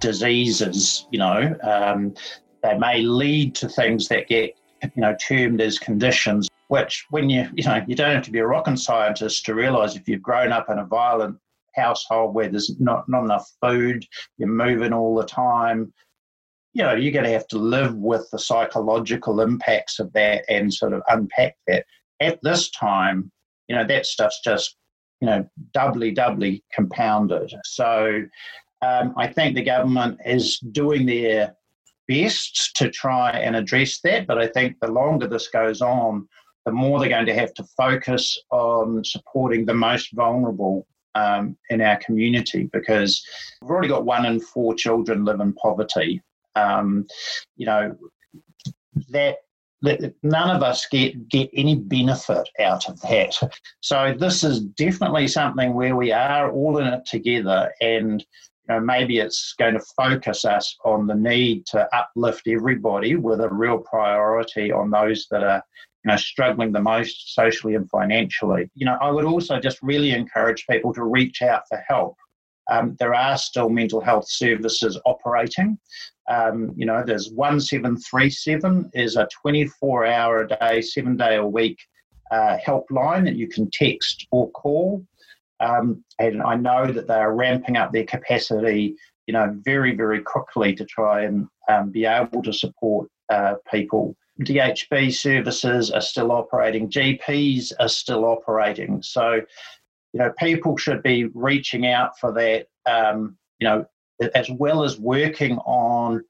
diseases. 0.00 1.06
You 1.10 1.18
know, 1.18 1.54
um, 1.62 2.14
they 2.62 2.78
may 2.78 3.02
lead 3.02 3.54
to 3.56 3.68
things 3.68 4.08
that 4.08 4.26
get 4.26 4.56
you 4.82 5.02
know 5.02 5.14
termed 5.20 5.60
as 5.60 5.78
conditions 5.78 6.48
which 6.68 7.04
when 7.10 7.28
you 7.28 7.46
you 7.54 7.64
know 7.64 7.84
you 7.86 7.94
don't 7.94 8.14
have 8.14 8.24
to 8.24 8.32
be 8.32 8.38
a 8.38 8.46
rocket 8.46 8.78
scientist 8.78 9.44
to 9.44 9.54
realize 9.54 9.94
if 9.94 10.08
you've 10.08 10.22
grown 10.22 10.50
up 10.50 10.68
in 10.70 10.78
a 10.78 10.84
violent 10.86 11.36
household 11.74 12.34
where 12.34 12.48
there's 12.48 12.74
not, 12.80 13.08
not 13.08 13.22
enough 13.22 13.48
food 13.60 14.04
you're 14.38 14.48
moving 14.48 14.92
all 14.92 15.14
the 15.14 15.24
time 15.24 15.92
you 16.72 16.82
know 16.82 16.94
you're 16.94 17.12
going 17.12 17.24
to 17.24 17.30
have 17.30 17.46
to 17.46 17.58
live 17.58 17.94
with 17.94 18.26
the 18.32 18.38
psychological 18.38 19.40
impacts 19.40 20.00
of 20.00 20.12
that 20.14 20.44
and 20.48 20.74
sort 20.74 20.92
of 20.94 21.02
unpack 21.10 21.54
that 21.66 21.84
at 22.20 22.40
this 22.42 22.70
time 22.70 23.30
you 23.72 23.78
know 23.78 23.86
that 23.86 24.04
stuff's 24.04 24.40
just 24.44 24.76
you 25.22 25.26
know 25.26 25.48
doubly 25.72 26.10
doubly 26.10 26.62
compounded 26.74 27.50
so 27.64 28.22
um, 28.82 29.14
i 29.16 29.26
think 29.26 29.54
the 29.54 29.62
government 29.62 30.18
is 30.26 30.58
doing 30.72 31.06
their 31.06 31.56
best 32.06 32.72
to 32.76 32.90
try 32.90 33.30
and 33.30 33.56
address 33.56 34.00
that 34.04 34.26
but 34.26 34.36
i 34.36 34.46
think 34.46 34.76
the 34.82 34.90
longer 34.90 35.26
this 35.26 35.48
goes 35.48 35.80
on 35.80 36.28
the 36.66 36.72
more 36.72 37.00
they're 37.00 37.08
going 37.08 37.24
to 37.24 37.34
have 37.34 37.54
to 37.54 37.64
focus 37.76 38.38
on 38.50 39.02
supporting 39.04 39.64
the 39.64 39.74
most 39.74 40.12
vulnerable 40.12 40.86
um, 41.14 41.56
in 41.70 41.80
our 41.80 41.96
community 41.96 42.68
because 42.72 43.24
we've 43.60 43.70
already 43.70 43.88
got 43.88 44.04
one 44.04 44.26
in 44.26 44.38
four 44.38 44.74
children 44.74 45.24
live 45.24 45.40
in 45.40 45.52
poverty. 45.54 46.22
Um, 46.54 47.04
you 47.56 47.66
know, 47.66 47.96
that, 49.10 49.38
that 49.38 49.38
none 49.82 50.50
of 50.50 50.62
us 50.62 50.86
get, 50.90 51.28
get 51.28 51.50
any 51.54 51.74
benefit 51.76 52.48
out 52.60 52.88
of 52.88 53.00
that. 53.02 53.36
So 53.80 54.14
this 54.16 54.44
is 54.44 54.60
definitely 54.60 55.28
something 55.28 55.74
where 55.74 55.96
we 55.96 56.12
are 56.12 56.50
all 56.50 56.78
in 56.78 56.86
it 56.86 57.04
together 57.06 57.72
and 57.80 58.24
you 58.68 58.74
know, 58.74 58.80
maybe 58.80 59.18
it's 59.18 59.54
going 59.58 59.74
to 59.74 59.84
focus 59.96 60.44
us 60.44 60.76
on 60.84 61.06
the 61.06 61.14
need 61.14 61.66
to 61.66 61.88
uplift 61.96 62.46
everybody 62.46 63.16
with 63.16 63.40
a 63.40 63.48
real 63.48 63.78
priority 63.78 64.70
on 64.70 64.90
those 64.90 65.26
that 65.30 65.42
are 65.42 65.62
you 66.04 66.10
know, 66.10 66.16
struggling 66.16 66.72
the 66.72 66.80
most 66.80 67.34
socially 67.34 67.74
and 67.74 67.88
financially. 67.90 68.70
You 68.74 68.86
know, 68.86 68.98
I 69.00 69.10
would 69.10 69.24
also 69.24 69.58
just 69.58 69.78
really 69.82 70.12
encourage 70.12 70.66
people 70.68 70.92
to 70.94 71.04
reach 71.04 71.42
out 71.42 71.62
for 71.68 71.82
help. 71.88 72.16
Um, 72.70 72.96
there 73.00 73.14
are 73.14 73.36
still 73.36 73.68
mental 73.68 74.00
health 74.00 74.28
services 74.28 74.98
operating. 75.04 75.78
Um, 76.28 76.72
you 76.76 76.86
know, 76.86 77.02
there's 77.04 77.30
1737 77.30 78.90
is 78.94 79.16
a 79.16 79.28
24 79.42 80.06
hour 80.06 80.42
a 80.42 80.48
day, 80.48 80.80
seven 80.80 81.16
day 81.16 81.36
a 81.36 81.46
week 81.46 81.78
uh, 82.30 82.58
helpline 82.64 83.24
that 83.24 83.36
you 83.36 83.48
can 83.48 83.70
text 83.70 84.26
or 84.30 84.50
call. 84.52 85.04
Um, 85.60 86.04
and 86.18 86.42
I 86.42 86.56
know 86.56 86.90
that 86.90 87.06
they 87.06 87.14
are 87.14 87.34
ramping 87.34 87.76
up 87.76 87.92
their 87.92 88.04
capacity, 88.04 88.96
you 89.26 89.34
know, 89.34 89.54
very, 89.64 89.94
very 89.94 90.20
quickly 90.20 90.74
to 90.74 90.84
try 90.84 91.22
and 91.22 91.46
um, 91.68 91.90
be 91.90 92.04
able 92.04 92.42
to 92.42 92.52
support 92.52 93.08
uh, 93.30 93.54
people 93.70 94.16
DHB 94.40 95.12
services 95.12 95.90
are 95.90 96.00
still 96.00 96.32
operating, 96.32 96.90
GPs 96.90 97.72
are 97.78 97.88
still 97.88 98.24
operating. 98.24 99.02
So, 99.02 99.40
you 100.12 100.18
know, 100.18 100.32
people 100.38 100.76
should 100.76 101.02
be 101.02 101.26
reaching 101.34 101.86
out 101.86 102.18
for 102.18 102.32
that, 102.32 102.66
um, 102.86 103.36
you 103.58 103.68
know, 103.68 103.84
as 104.34 104.50
well 104.50 104.84
as 104.84 104.98
working 104.98 105.58
on 105.58 106.24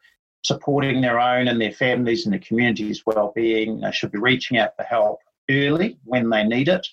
supporting 0.44 1.00
their 1.00 1.20
own 1.20 1.48
and 1.48 1.60
their 1.60 1.72
families 1.72 2.26
and 2.26 2.34
the 2.34 2.38
community's 2.38 3.04
well-being. 3.06 3.80
They 3.80 3.92
should 3.92 4.12
be 4.12 4.18
reaching 4.18 4.58
out 4.58 4.76
for 4.76 4.82
help 4.82 5.20
early 5.50 5.98
when 6.04 6.30
they 6.30 6.44
need 6.44 6.68
it, 6.68 6.86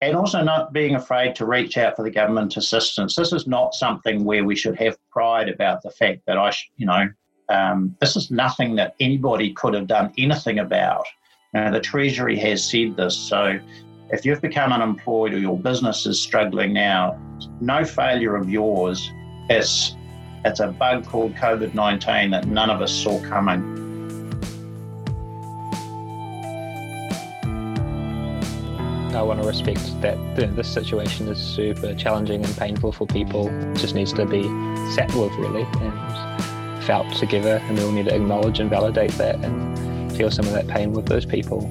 and 0.00 0.16
also 0.16 0.42
not 0.42 0.72
being 0.72 0.94
afraid 0.94 1.34
to 1.36 1.46
reach 1.46 1.76
out 1.78 1.96
for 1.96 2.02
the 2.02 2.10
government 2.10 2.56
assistance. 2.56 3.16
This 3.16 3.32
is 3.32 3.46
not 3.46 3.74
something 3.74 4.24
where 4.24 4.44
we 4.44 4.56
should 4.56 4.76
have 4.78 4.96
pride 5.10 5.48
about 5.48 5.82
the 5.82 5.90
fact 5.90 6.22
that 6.26 6.38
I, 6.38 6.50
should, 6.50 6.70
you 6.76 6.86
know, 6.86 7.08
um, 7.48 7.96
this 8.00 8.16
is 8.16 8.30
nothing 8.30 8.74
that 8.76 8.94
anybody 9.00 9.52
could 9.52 9.74
have 9.74 9.86
done 9.86 10.12
anything 10.16 10.58
about. 10.58 11.04
Now, 11.52 11.70
the 11.70 11.80
Treasury 11.80 12.38
has 12.38 12.68
said 12.68 12.96
this. 12.96 13.16
So, 13.16 13.58
if 14.10 14.24
you've 14.24 14.42
become 14.42 14.72
unemployed 14.72 15.34
or 15.34 15.38
your 15.38 15.58
business 15.58 16.06
is 16.06 16.20
struggling 16.20 16.72
now, 16.72 17.18
no 17.60 17.84
failure 17.84 18.36
of 18.36 18.50
yours. 18.50 19.10
It's 19.48 19.96
it's 20.44 20.60
a 20.60 20.68
bug 20.68 21.06
called 21.06 21.34
COVID 21.34 21.74
nineteen 21.74 22.30
that 22.30 22.46
none 22.46 22.70
of 22.70 22.82
us 22.82 22.92
saw 22.92 23.20
coming. 23.22 23.82
I 29.14 29.22
want 29.22 29.40
to 29.40 29.46
respect 29.46 30.00
that 30.02 30.16
this 30.36 30.68
situation 30.68 31.28
is 31.28 31.38
super 31.38 31.94
challenging 31.94 32.44
and 32.44 32.56
painful 32.56 32.90
for 32.90 33.06
people. 33.06 33.48
It 33.48 33.76
just 33.76 33.94
needs 33.94 34.12
to 34.14 34.26
be 34.26 34.42
sat 34.92 35.08
with, 35.14 35.32
really, 35.36 35.62
and 35.80 36.84
felt 36.84 37.14
together, 37.14 37.62
and 37.64 37.78
we 37.78 37.84
all 37.84 37.92
need 37.92 38.06
to 38.06 38.14
acknowledge 38.14 38.58
and 38.58 38.68
validate 38.68 39.12
that 39.12 39.36
and 39.36 40.12
feel 40.16 40.32
some 40.32 40.46
of 40.46 40.52
that 40.52 40.66
pain 40.66 40.92
with 40.92 41.06
those 41.06 41.24
people. 41.24 41.70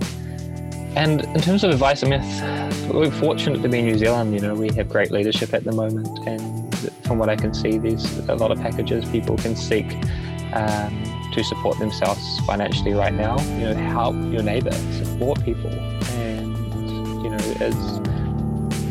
And 0.96 1.26
in 1.26 1.42
terms 1.42 1.66
of 1.66 1.72
advice, 1.72 2.02
I 2.04 2.08
mean, 2.08 2.22
we're 2.90 3.12
fortunate 3.12 3.62
to 3.62 3.68
be 3.68 3.80
in 3.80 3.86
New 3.88 3.98
Zealand. 3.98 4.34
You 4.34 4.40
know, 4.40 4.56
we 4.56 4.74
have 4.76 4.88
great 4.88 5.12
leadership 5.12 5.54
at 5.54 5.66
the 5.66 5.74
moment, 5.74 6.08
and 6.26 6.63
from 7.04 7.18
what 7.18 7.30
I 7.30 7.36
can 7.36 7.54
see, 7.54 7.78
there's 7.78 8.06
a 8.30 8.36
lot 8.36 8.52
of 8.52 8.60
packages 8.60 9.10
people 9.10 9.38
can 9.38 9.56
seek 9.56 9.96
um, 10.54 11.32
to 11.34 11.44
support 11.44 11.80
themselves 11.80 12.40
financially 12.42 12.94
right 12.94 13.14
now. 13.14 13.40
You 13.58 13.70
know, 13.70 13.74
help 13.76 14.16
your 14.32 14.44
neighbour, 14.44 14.72
support 14.72 15.44
people, 15.44 15.72
and 15.72 16.54
kids, 17.64 17.76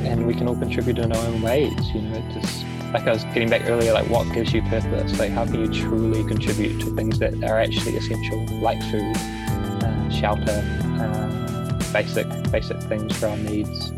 and 0.05 0.27
we 0.27 0.35
can 0.35 0.49
all 0.49 0.57
contribute 0.57 0.99
in 0.99 1.13
our 1.13 1.27
own 1.27 1.43
ways. 1.43 1.73
You 1.95 2.03
know, 2.03 2.21
just 2.33 2.65
like 2.93 3.07
I 3.07 3.13
was 3.13 3.25
getting 3.25 3.49
back 3.49 3.69
earlier, 3.69 3.93
like 3.93 4.09
what 4.09 4.33
gives 4.33 4.53
you 4.53 4.63
purpose? 4.63 5.19
Like 5.19 5.31
how 5.31 5.45
can 5.45 5.61
you 5.61 5.73
truly 5.73 6.25
contribute 6.25 6.81
to 6.81 6.95
things 6.95 7.19
that 7.19 7.35
are 7.45 7.61
actually 7.61 7.97
essential, 7.97 8.47
like 8.61 8.81
food, 8.91 9.17
uh, 9.17 10.11
shelter, 10.11 10.63
uh, 11.01 11.93
basic 11.93 12.27
basic 12.51 12.79
things 12.83 13.17
for 13.19 13.29
our 13.29 13.37
needs, 13.37 13.91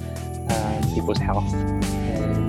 um, 0.50 0.94
people's 0.94 1.18
health, 1.18 1.52
and 1.54 2.43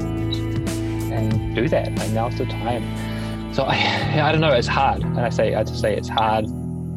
and 1.15 1.56
do 1.56 1.67
that. 1.69 1.95
Like 1.95 2.12
now's 2.12 2.38
the 2.38 2.45
time. 2.45 2.84
So 3.54 3.63
I, 3.63 3.75
I 4.23 4.32
don't 4.32 4.41
know. 4.41 4.54
It's 4.54 4.67
hard, 4.67 5.01
and 5.04 5.19
I 5.19 5.30
say 5.30 5.56
I 5.56 5.63
just 5.63 5.82
say 5.82 5.95
it's 5.95 6.10
hard. 6.10 6.45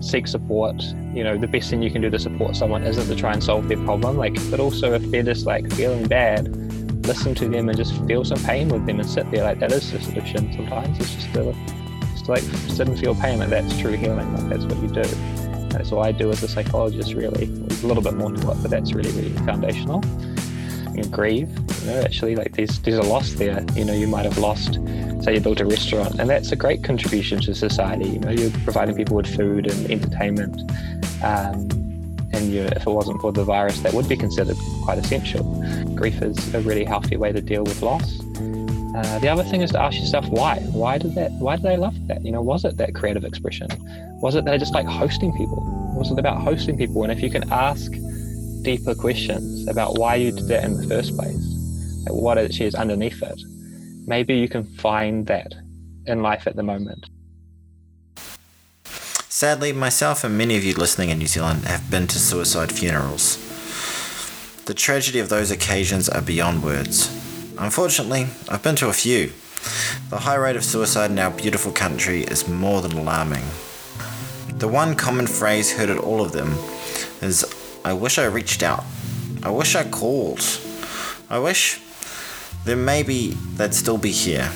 Seek 0.01 0.27
support. 0.27 0.83
You 1.15 1.25
know, 1.25 1.37
the 1.37 1.49
best 1.49 1.71
thing 1.71 1.83
you 1.83 1.91
can 1.91 2.03
do 2.03 2.11
to 2.11 2.19
support 2.19 2.55
someone 2.55 2.85
isn't 2.85 3.09
to 3.09 3.17
try 3.17 3.33
and 3.33 3.43
solve 3.43 3.69
their 3.69 3.83
problem. 3.85 4.17
Like, 4.17 4.35
but 4.51 4.61
also 4.61 4.95
if 4.95 5.03
they're 5.11 5.23
just 5.23 5.47
like 5.47 5.73
feeling 5.73 6.07
bad, 6.07 6.49
listen 7.07 7.35
to 7.35 7.49
them 7.49 7.69
and 7.69 7.77
just 7.77 7.95
feel 8.07 8.25
some 8.25 8.43
pain 8.45 8.69
with 8.69 8.87
them 8.87 9.01
and 9.01 9.09
sit 9.09 9.31
there. 9.31 9.45
Like 9.45 9.59
that 9.61 9.73
is 9.73 9.91
the 9.91 10.01
solution. 10.01 10.53
Sometimes 10.53 10.99
it's 11.01 11.15
just 11.15 11.33
to, 11.35 11.55
just 12.13 12.29
like 12.29 12.43
sit 12.43 12.87
and 12.87 12.99
feel 12.99 13.15
pain. 13.15 13.39
Like 13.39 13.49
that's 13.49 13.77
true 13.79 13.93
healing. 13.93 14.33
Like 14.35 14.49
that's 14.49 14.65
what 14.65 14.81
you 14.83 14.89
do. 14.89 15.05
That's 15.71 15.91
all 15.93 16.03
I 16.03 16.13
do 16.13 16.31
as 16.31 16.43
a 16.43 16.49
psychologist. 16.49 17.15
Really, 17.15 17.47
there's 17.47 17.83
a 17.83 17.87
little 17.87 18.03
bit 18.03 18.15
more 18.15 18.31
to 18.31 18.51
it, 18.51 18.63
but 18.63 18.71
that's 18.71 18.93
really 18.93 19.11
really 19.13 19.33
foundational. 19.47 20.03
You 20.99 21.05
know, 21.05 21.11
grieve. 21.11 21.49
You 21.81 21.87
know, 21.87 22.01
actually, 22.03 22.35
like 22.35 22.57
there's 22.57 22.81
there's 22.81 22.99
a 22.99 23.03
loss 23.03 23.33
there. 23.35 23.65
You 23.75 23.85
know, 23.85 23.93
you 23.93 24.09
might 24.09 24.25
have 24.25 24.39
lost 24.39 24.75
say 25.23 25.35
you 25.35 25.41
built 25.41 25.61
a 25.61 25.65
restaurant, 25.67 26.19
and 26.19 26.29
that's 26.29 26.51
a 26.51 26.57
great 26.57 26.83
contribution 26.83 27.41
to 27.43 27.55
society. 27.55 28.09
You 28.09 28.19
know, 28.19 28.31
you're 28.31 28.51
providing 28.65 28.97
people 28.97 29.17
with 29.17 29.33
food 29.33 29.71
and 29.71 29.91
entertainment. 29.91 30.61
Um, 31.23 31.69
and 32.33 32.53
you 32.53 32.63
if 32.63 32.85
it 32.85 32.91
wasn't 32.91 33.21
for 33.21 33.31
the 33.31 33.45
virus, 33.45 33.79
that 33.81 33.95
would 33.95 34.09
be 34.09 34.17
considered 34.17 34.57
quite 34.83 34.99
essential. 34.99 35.45
Grief 35.95 36.21
is 36.21 36.55
a 36.55 36.61
really 36.63 36.85
healthy 36.85 37.17
way 37.17 37.31
to 37.31 37.41
deal 37.41 37.63
with 37.63 37.81
loss. 37.81 38.21
Uh, 38.97 39.19
the 39.21 39.29
other 39.29 39.45
thing 39.45 39.63
is 39.63 39.71
to 39.71 39.81
ask 39.81 39.97
yourself 39.99 40.27
why. 40.29 40.59
Why 40.73 40.99
did 40.99 41.15
that? 41.15 41.31
Why 41.33 41.55
did 41.57 41.65
they 41.65 41.77
love 41.77 41.95
that? 42.09 42.25
You 42.25 42.33
know, 42.33 42.43
was 42.43 42.65
it 42.65 42.77
that 42.79 42.95
creative 42.95 43.25
expression? 43.25 43.69
Was 44.21 44.35
it 44.35 44.45
they 44.45 44.59
just 44.59 44.75
like 44.75 44.87
hosting 44.87 45.33
people? 45.37 45.63
Was 45.95 46.11
it 46.11 46.19
about 46.19 46.43
hosting 46.43 46.77
people? 46.77 47.05
And 47.05 47.13
if 47.13 47.23
you 47.23 47.31
can 47.31 47.51
ask 47.53 47.93
deeper 48.63 48.95
questions 48.95 49.67
about 49.69 49.99
why 49.99 50.15
you 50.15 50.33
did 50.33 50.49
that 50.49 50.65
in 50.65 50.75
the 50.75 50.87
first 50.87 51.17
place, 51.17 52.05
like 52.05 52.15
what 52.15 52.39
actually 52.39 52.67
is 52.67 52.75
underneath 52.75 53.23
it, 53.23 53.41
maybe 54.07 54.37
you 54.37 54.49
can 54.49 54.65
find 54.65 55.27
that 55.27 55.55
in 56.07 56.23
life 56.23 56.47
at 56.47 56.57
the 56.57 56.63
moment. 56.63 57.07
Sadly, 58.85 59.73
myself 59.73 60.25
and 60.25 60.37
many 60.37 60.57
of 60.57 60.65
you 60.65 60.75
listening 60.75 61.11
in 61.11 61.19
New 61.19 61.27
Zealand 61.27 61.65
have 61.65 61.91
been 61.91 62.07
to 62.09 62.19
suicide 62.19 62.73
funerals. 62.73 63.37
The 64.65 64.75
tragedy 64.75 65.19
of 65.21 65.29
those 65.29 65.51
occasions 65.51 66.09
are 66.09 66.21
beyond 66.21 66.65
words. 66.65 67.09
Unfortunately, 67.59 68.27
I've 68.49 68.63
been 68.63 68.77
to 68.77 68.89
a 68.89 68.93
few. 68.93 69.33
The 70.11 70.19
high 70.19 70.37
rate 70.37 70.57
of 70.57 70.65
suicide 70.65 71.11
in 71.11 71.19
our 71.19 71.31
beautiful 71.31 71.73
country 71.73 72.23
is 72.23 72.49
more 72.49 72.83
than 72.83 72.93
alarming. 72.93 73.45
The 74.49 74.69
one 74.69 74.97
common 74.97 75.27
phrase 75.27 75.73
heard 75.73 75.89
at 75.89 75.99
all 75.99 76.21
of 76.21 76.33
them 76.33 76.55
is 77.23 77.45
I 77.85 77.93
wish 77.93 78.19
I 78.19 78.27
reached 78.27 78.63
out. 78.63 78.85
I 79.43 79.51
wish 79.51 79.75
I 79.75 79.85
called. 79.85 80.43
I 81.31 81.39
wish 81.39 81.81
then 82.65 82.85
maybe 82.85 83.31
they'd 83.57 83.75
still 83.75 83.99
be 83.99 84.11
here. 84.11 84.51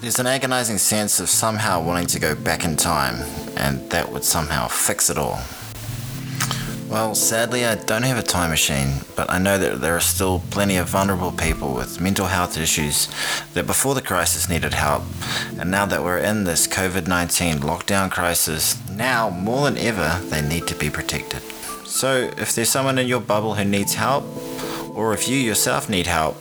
There's 0.00 0.18
an 0.18 0.26
agonizing 0.26 0.78
sense 0.78 1.20
of 1.20 1.28
somehow 1.28 1.82
wanting 1.82 2.06
to 2.08 2.18
go 2.18 2.34
back 2.34 2.64
in 2.64 2.76
time, 2.76 3.16
and 3.56 3.90
that 3.90 4.10
would 4.10 4.24
somehow 4.24 4.68
fix 4.68 5.10
it 5.10 5.18
all. 5.18 5.40
Well, 6.88 7.14
sadly, 7.14 7.66
I 7.66 7.74
don't 7.76 8.02
have 8.02 8.18
a 8.18 8.22
time 8.22 8.50
machine, 8.50 8.94
but 9.14 9.30
I 9.30 9.38
know 9.38 9.58
that 9.58 9.80
there 9.80 9.94
are 9.94 10.00
still 10.00 10.42
plenty 10.50 10.76
of 10.76 10.88
vulnerable 10.88 11.30
people 11.30 11.74
with 11.74 12.00
mental 12.00 12.26
health 12.26 12.56
issues 12.56 13.08
that 13.52 13.66
before 13.66 13.94
the 13.94 14.02
crisis 14.02 14.48
needed 14.48 14.74
help. 14.74 15.02
And 15.58 15.70
now 15.70 15.86
that 15.86 16.02
we're 16.02 16.18
in 16.18 16.44
this 16.44 16.66
COVID 16.66 17.06
19 17.06 17.58
lockdown 17.58 18.10
crisis, 18.10 18.76
now 18.88 19.30
more 19.30 19.70
than 19.70 19.78
ever, 19.78 20.20
they 20.30 20.40
need 20.42 20.66
to 20.68 20.74
be 20.74 20.90
protected. 20.90 21.42
So, 21.90 22.30
if 22.38 22.54
there's 22.54 22.68
someone 22.68 22.98
in 22.98 23.08
your 23.08 23.20
bubble 23.20 23.54
who 23.54 23.64
needs 23.64 23.94
help, 23.94 24.24
or 24.94 25.12
if 25.12 25.28
you 25.28 25.36
yourself 25.36 25.90
need 25.90 26.06
help, 26.06 26.36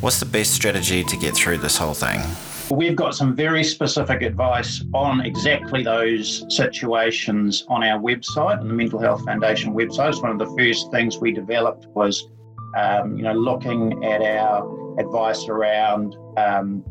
what's 0.00 0.18
the 0.18 0.26
best 0.26 0.52
strategy 0.52 1.04
to 1.04 1.16
get 1.16 1.36
through 1.36 1.58
this 1.58 1.78
whole 1.78 1.94
thing? 1.94 2.20
We've 2.68 2.96
got 2.96 3.14
some 3.14 3.36
very 3.36 3.62
specific 3.62 4.20
advice 4.20 4.84
on 4.92 5.20
exactly 5.20 5.84
those 5.84 6.44
situations 6.54 7.64
on 7.68 7.84
our 7.84 8.00
website, 8.00 8.58
on 8.58 8.66
the 8.66 8.74
Mental 8.74 8.98
Health 8.98 9.24
Foundation 9.24 9.74
website. 9.74 10.08
It's 10.08 10.20
one 10.20 10.32
of 10.32 10.40
the 10.40 10.52
first 10.58 10.90
things 10.90 11.18
we 11.18 11.30
developed 11.30 11.86
was, 11.94 12.28
um, 12.76 13.16
you 13.16 13.22
know, 13.22 13.34
looking 13.34 14.04
at 14.04 14.20
our 14.22 14.98
advice 14.98 15.46
around 15.48 16.16
um, 16.36 16.84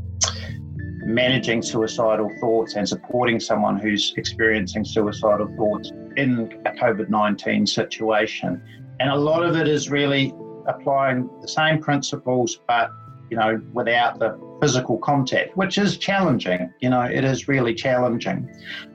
managing 1.04 1.62
suicidal 1.62 2.32
thoughts 2.40 2.76
and 2.76 2.88
supporting 2.88 3.42
someone 3.42 3.78
who's 3.78 4.14
experiencing 4.16 4.86
suicidal 4.86 5.54
thoughts 5.58 5.92
in 6.18 6.62
a 6.66 6.72
COVID 6.72 7.10
19 7.10 7.66
situation. 7.66 8.62
And 9.00 9.10
a 9.10 9.16
lot 9.16 9.44
of 9.44 9.56
it 9.56 9.68
is 9.68 9.90
really 9.90 10.34
applying 10.68 11.30
the 11.42 11.48
same 11.48 11.80
principles, 11.82 12.60
but 12.68 12.92
you 13.30 13.38
know, 13.38 13.62
without 13.74 14.20
the 14.20 14.40
physical 14.62 14.98
contact, 14.98 15.56
which 15.56 15.78
is 15.78 15.98
challenging. 15.98 16.72
You 16.82 16.90
know, 16.90 17.02
it 17.02 17.24
is 17.24 17.48
really 17.48 17.74
challenging. 17.74 18.50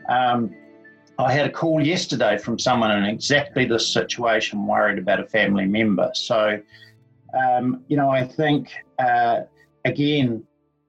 Um, 0.09 0.55
I 1.19 1.33
had 1.33 1.47
a 1.47 1.51
call 1.51 1.85
yesterday 1.85 2.39
from 2.39 2.59
someone 2.59 2.91
in 2.91 3.05
exactly 3.05 3.65
this 3.65 3.87
situation, 3.87 4.67
worried 4.67 4.99
about 4.99 5.21
a 5.21 5.27
family 5.27 5.67
member. 5.67 6.11
So, 6.15 6.61
um, 7.39 7.85
you 7.89 7.97
know, 7.97 8.11
I 8.11 8.27
think, 8.27 8.73
uh, 8.99 9.43
again, 9.85 10.45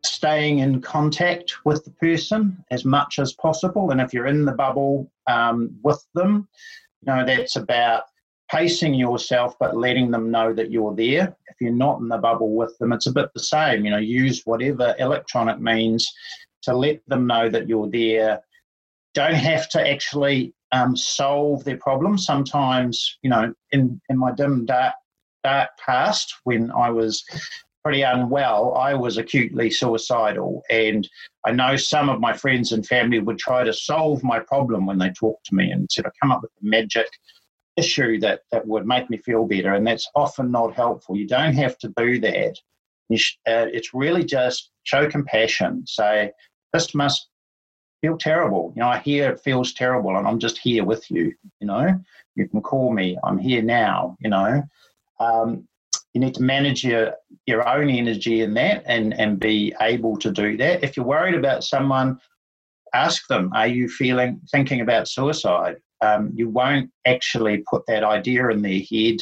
staying 0.05 0.59
in 0.59 0.81
contact 0.81 1.65
with 1.65 1.83
the 1.85 1.91
person 1.91 2.63
as 2.71 2.85
much 2.85 3.19
as 3.19 3.33
possible. 3.33 3.91
And 3.91 4.01
if 4.01 4.13
you're 4.13 4.27
in 4.27 4.45
the 4.45 4.51
bubble 4.51 5.11
um, 5.27 5.75
with 5.83 6.05
them, 6.13 6.47
you 7.01 7.13
know, 7.13 7.25
that's 7.25 7.55
about 7.55 8.03
pacing 8.51 8.93
yourself 8.93 9.55
but 9.59 9.75
letting 9.75 10.11
them 10.11 10.29
know 10.29 10.53
that 10.53 10.71
you're 10.71 10.95
there. 10.95 11.35
If 11.47 11.55
you're 11.59 11.71
not 11.71 11.99
in 11.99 12.07
the 12.07 12.17
bubble 12.17 12.55
with 12.55 12.77
them, 12.77 12.93
it's 12.93 13.07
a 13.07 13.13
bit 13.13 13.29
the 13.33 13.39
same. 13.39 13.85
You 13.85 13.91
know, 13.91 13.97
use 13.97 14.41
whatever 14.45 14.95
electronic 14.99 15.59
means 15.59 16.11
to 16.63 16.75
let 16.75 17.01
them 17.07 17.25
know 17.25 17.49
that 17.49 17.67
you're 17.67 17.89
there. 17.89 18.41
Don't 19.13 19.33
have 19.35 19.69
to 19.69 19.89
actually 19.89 20.53
um, 20.71 20.97
solve 20.97 21.63
their 21.63 21.77
problems. 21.77 22.25
Sometimes, 22.25 23.17
you 23.21 23.29
know, 23.29 23.53
in, 23.71 24.01
in 24.09 24.17
my 24.17 24.31
dim, 24.31 24.65
dark, 24.65 24.95
dark 25.43 25.69
past, 25.83 26.33
when 26.43 26.71
I 26.71 26.89
was 26.89 27.23
pretty 27.83 28.01
unwell, 28.01 28.75
I 28.75 28.93
was 28.93 29.17
acutely 29.17 29.69
suicidal. 29.69 30.63
And 30.69 31.07
I 31.45 31.51
know 31.51 31.75
some 31.75 32.09
of 32.09 32.19
my 32.19 32.33
friends 32.33 32.71
and 32.71 32.85
family 32.85 33.19
would 33.19 33.37
try 33.37 33.63
to 33.63 33.73
solve 33.73 34.23
my 34.23 34.39
problem 34.39 34.85
when 34.85 34.97
they 34.97 35.11
talk 35.11 35.43
to 35.45 35.55
me 35.55 35.71
and 35.71 35.91
sort 35.91 36.07
of 36.07 36.13
come 36.21 36.31
up 36.31 36.41
with 36.41 36.51
a 36.51 36.65
magic 36.65 37.07
issue 37.75 38.19
that, 38.21 38.41
that 38.51 38.65
would 38.67 38.85
make 38.85 39.09
me 39.09 39.17
feel 39.17 39.45
better. 39.45 39.73
And 39.73 39.85
that's 39.85 40.09
often 40.15 40.51
not 40.51 40.73
helpful. 40.73 41.17
You 41.17 41.27
don't 41.27 41.53
have 41.55 41.77
to 41.79 41.93
do 41.97 42.19
that. 42.21 42.55
Sh- 43.13 43.35
uh, 43.47 43.67
it's 43.71 43.93
really 43.93 44.23
just 44.23 44.71
show 44.83 45.09
compassion. 45.09 45.83
Say, 45.85 46.31
this 46.71 46.95
must 46.95 47.27
feel 48.01 48.17
terrible. 48.17 48.71
You 48.75 48.81
know, 48.81 48.87
I 48.87 48.99
hear 48.99 49.31
it 49.31 49.41
feels 49.41 49.73
terrible 49.73 50.15
and 50.17 50.27
I'm 50.27 50.39
just 50.39 50.57
here 50.57 50.85
with 50.85 51.11
you. 51.11 51.33
You 51.59 51.67
know, 51.67 51.99
you 52.35 52.47
can 52.47 52.61
call 52.61 52.93
me. 52.93 53.17
I'm 53.23 53.37
here 53.37 53.61
now. 53.61 54.17
You 54.21 54.29
know, 54.29 54.63
um, 55.19 55.67
you 56.13 56.21
need 56.21 56.35
to 56.35 56.43
manage 56.43 56.83
your, 56.83 57.13
your 57.45 57.67
own 57.67 57.89
energy 57.89 58.41
in 58.41 58.53
that 58.53 58.83
and, 58.85 59.13
and 59.19 59.39
be 59.39 59.73
able 59.81 60.17
to 60.17 60.31
do 60.31 60.57
that. 60.57 60.83
If 60.83 60.95
you're 60.95 61.05
worried 61.05 61.35
about 61.35 61.63
someone, 61.63 62.19
ask 62.93 63.27
them, 63.27 63.51
are 63.53 63.67
you 63.67 63.89
feeling, 63.89 64.39
thinking 64.51 64.81
about 64.81 65.07
suicide? 65.07 65.77
um, 66.03 66.31
you 66.35 66.49
won't 66.49 66.91
actually 67.05 67.63
put 67.69 67.85
that 67.87 68.03
idea 68.03 68.49
in 68.49 68.61
their 68.61 68.81
head. 68.91 69.21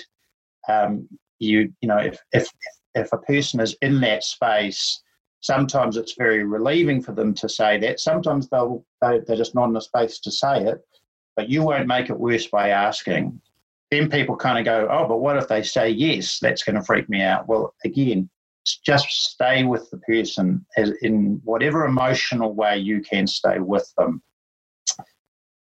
Um, 0.68 1.08
you 1.40 1.74
you 1.82 1.88
know 1.88 1.98
if, 1.98 2.20
if 2.32 2.50
if 2.96 3.12
a 3.14 3.18
person 3.20 3.60
is 3.60 3.76
in 3.82 4.02
that 4.02 4.24
space, 4.24 5.02
sometimes 5.40 5.98
it's 5.98 6.16
very 6.18 6.44
relieving 6.44 7.02
for 7.02 7.14
them 7.14 7.34
to 7.36 7.48
say 7.48 7.78
that. 7.80 8.00
Sometimes 8.00 8.50
they'll 8.50 8.84
they're 9.02 9.36
just 9.36 9.56
not 9.56 9.70
in 9.70 9.76
a 9.76 9.82
space 9.82 10.20
to 10.20 10.32
say 10.32 10.64
it, 10.64 10.80
but 11.36 11.50
you 11.50 11.64
won't 11.64 11.88
make 11.88 12.10
it 12.10 12.20
worse 12.20 12.48
by 12.48 12.70
asking. 12.70 13.40
Then 13.92 14.10
people 14.10 14.36
kind 14.36 14.58
of 14.58 14.66
go, 14.66 14.88
oh, 14.90 15.08
but 15.08 15.18
what 15.18 15.38
if 15.38 15.48
they 15.48 15.64
say 15.64 15.90
yes? 15.90 16.40
That's 16.40 16.64
going 16.64 16.78
to 16.78 16.82
freak 16.82 17.10
me 17.10 17.22
out. 17.22 17.48
Well, 17.48 17.74
again, 17.84 18.30
just 18.86 19.08
stay 19.10 19.64
with 19.64 19.90
the 19.92 19.98
person 19.98 20.66
in 21.02 21.42
whatever 21.44 21.86
emotional 21.86 22.54
way 22.54 22.78
you 22.78 23.02
can 23.02 23.28
stay 23.28 23.60
with 23.60 23.92
them 23.98 24.22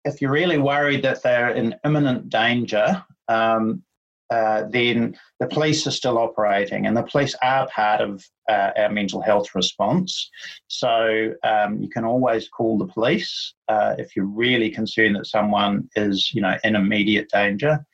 if 0.05 0.21
you're 0.21 0.31
really 0.31 0.57
worried 0.57 1.03
that 1.03 1.23
they're 1.23 1.51
in 1.51 1.75
imminent 1.85 2.29
danger, 2.29 3.03
um, 3.27 3.83
uh, 4.29 4.63
then 4.69 5.15
the 5.39 5.47
police 5.47 5.85
are 5.85 5.91
still 5.91 6.17
operating, 6.17 6.87
and 6.87 6.97
the 6.97 7.03
police 7.03 7.35
are 7.43 7.67
part 7.67 8.01
of 8.01 8.25
uh, 8.49 8.71
our 8.77 8.89
mental 8.89 9.21
health 9.21 9.53
response. 9.53 10.29
So 10.67 11.33
um, 11.43 11.81
you 11.81 11.89
can 11.89 12.03
always 12.03 12.49
call 12.49 12.77
the 12.77 12.87
police 12.87 13.53
uh, 13.67 13.95
if 13.97 14.15
you're 14.15 14.25
really 14.25 14.69
concerned 14.69 15.15
that 15.17 15.27
someone 15.27 15.87
is, 15.95 16.31
you 16.33 16.41
know, 16.41 16.57
in 16.63 16.75
immediate 16.75 17.29
danger. 17.29 17.85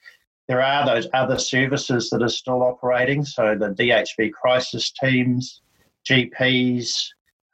There 0.50 0.64
are 0.64 0.84
those 0.84 1.08
other 1.14 1.38
services 1.38 2.10
that 2.10 2.24
are 2.24 2.28
still 2.28 2.64
operating. 2.64 3.24
So 3.24 3.56
the 3.56 3.70
DHB 3.70 4.32
crisis 4.34 4.92
teams, 4.92 5.62
GPs, 6.10 6.92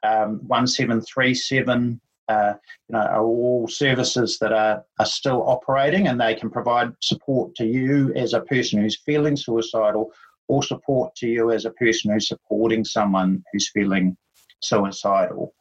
um, 0.02 0.40
1737, 0.48 2.00
uh, 2.28 2.54
you 2.88 2.92
know, 2.94 2.98
are 2.98 3.22
all 3.22 3.68
services 3.68 4.38
that 4.38 4.52
are, 4.52 4.82
are 4.98 5.06
still 5.06 5.46
operating 5.46 6.08
and 6.08 6.18
they 6.18 6.34
can 6.34 6.48
provide 6.48 6.90
support 7.02 7.54
to 7.56 7.66
you 7.66 8.14
as 8.16 8.32
a 8.32 8.40
person 8.40 8.80
who's 8.80 8.96
feeling 8.96 9.36
suicidal 9.36 10.10
or 10.48 10.62
support 10.62 11.14
to 11.16 11.28
you 11.28 11.50
as 11.50 11.66
a 11.66 11.70
person 11.72 12.10
who's 12.10 12.28
supporting 12.28 12.82
someone 12.82 13.44
who's 13.52 13.68
feeling 13.68 14.16
suicidal. 14.62 15.52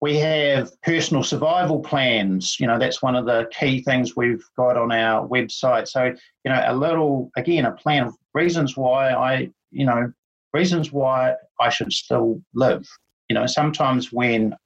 We 0.00 0.16
have 0.16 0.70
personal 0.82 1.22
survival 1.22 1.80
plans. 1.80 2.58
You 2.58 2.66
know, 2.66 2.78
that's 2.78 3.02
one 3.02 3.16
of 3.16 3.26
the 3.26 3.48
key 3.52 3.82
things 3.82 4.16
we've 4.16 4.44
got 4.56 4.76
on 4.76 4.92
our 4.92 5.28
website. 5.28 5.88
So, 5.88 6.14
you 6.44 6.50
know, 6.50 6.62
a 6.66 6.74
little, 6.74 7.30
again, 7.36 7.66
a 7.66 7.72
plan 7.72 8.06
of 8.06 8.14
reasons 8.32 8.76
why 8.76 9.10
I, 9.10 9.50
you 9.70 9.84
know, 9.84 10.10
reasons 10.54 10.90
why 10.90 11.34
I 11.60 11.68
should 11.68 11.92
still 11.92 12.40
live. 12.54 12.88
You 13.28 13.34
know, 13.34 13.46
sometimes 13.46 14.10
when 14.10 14.56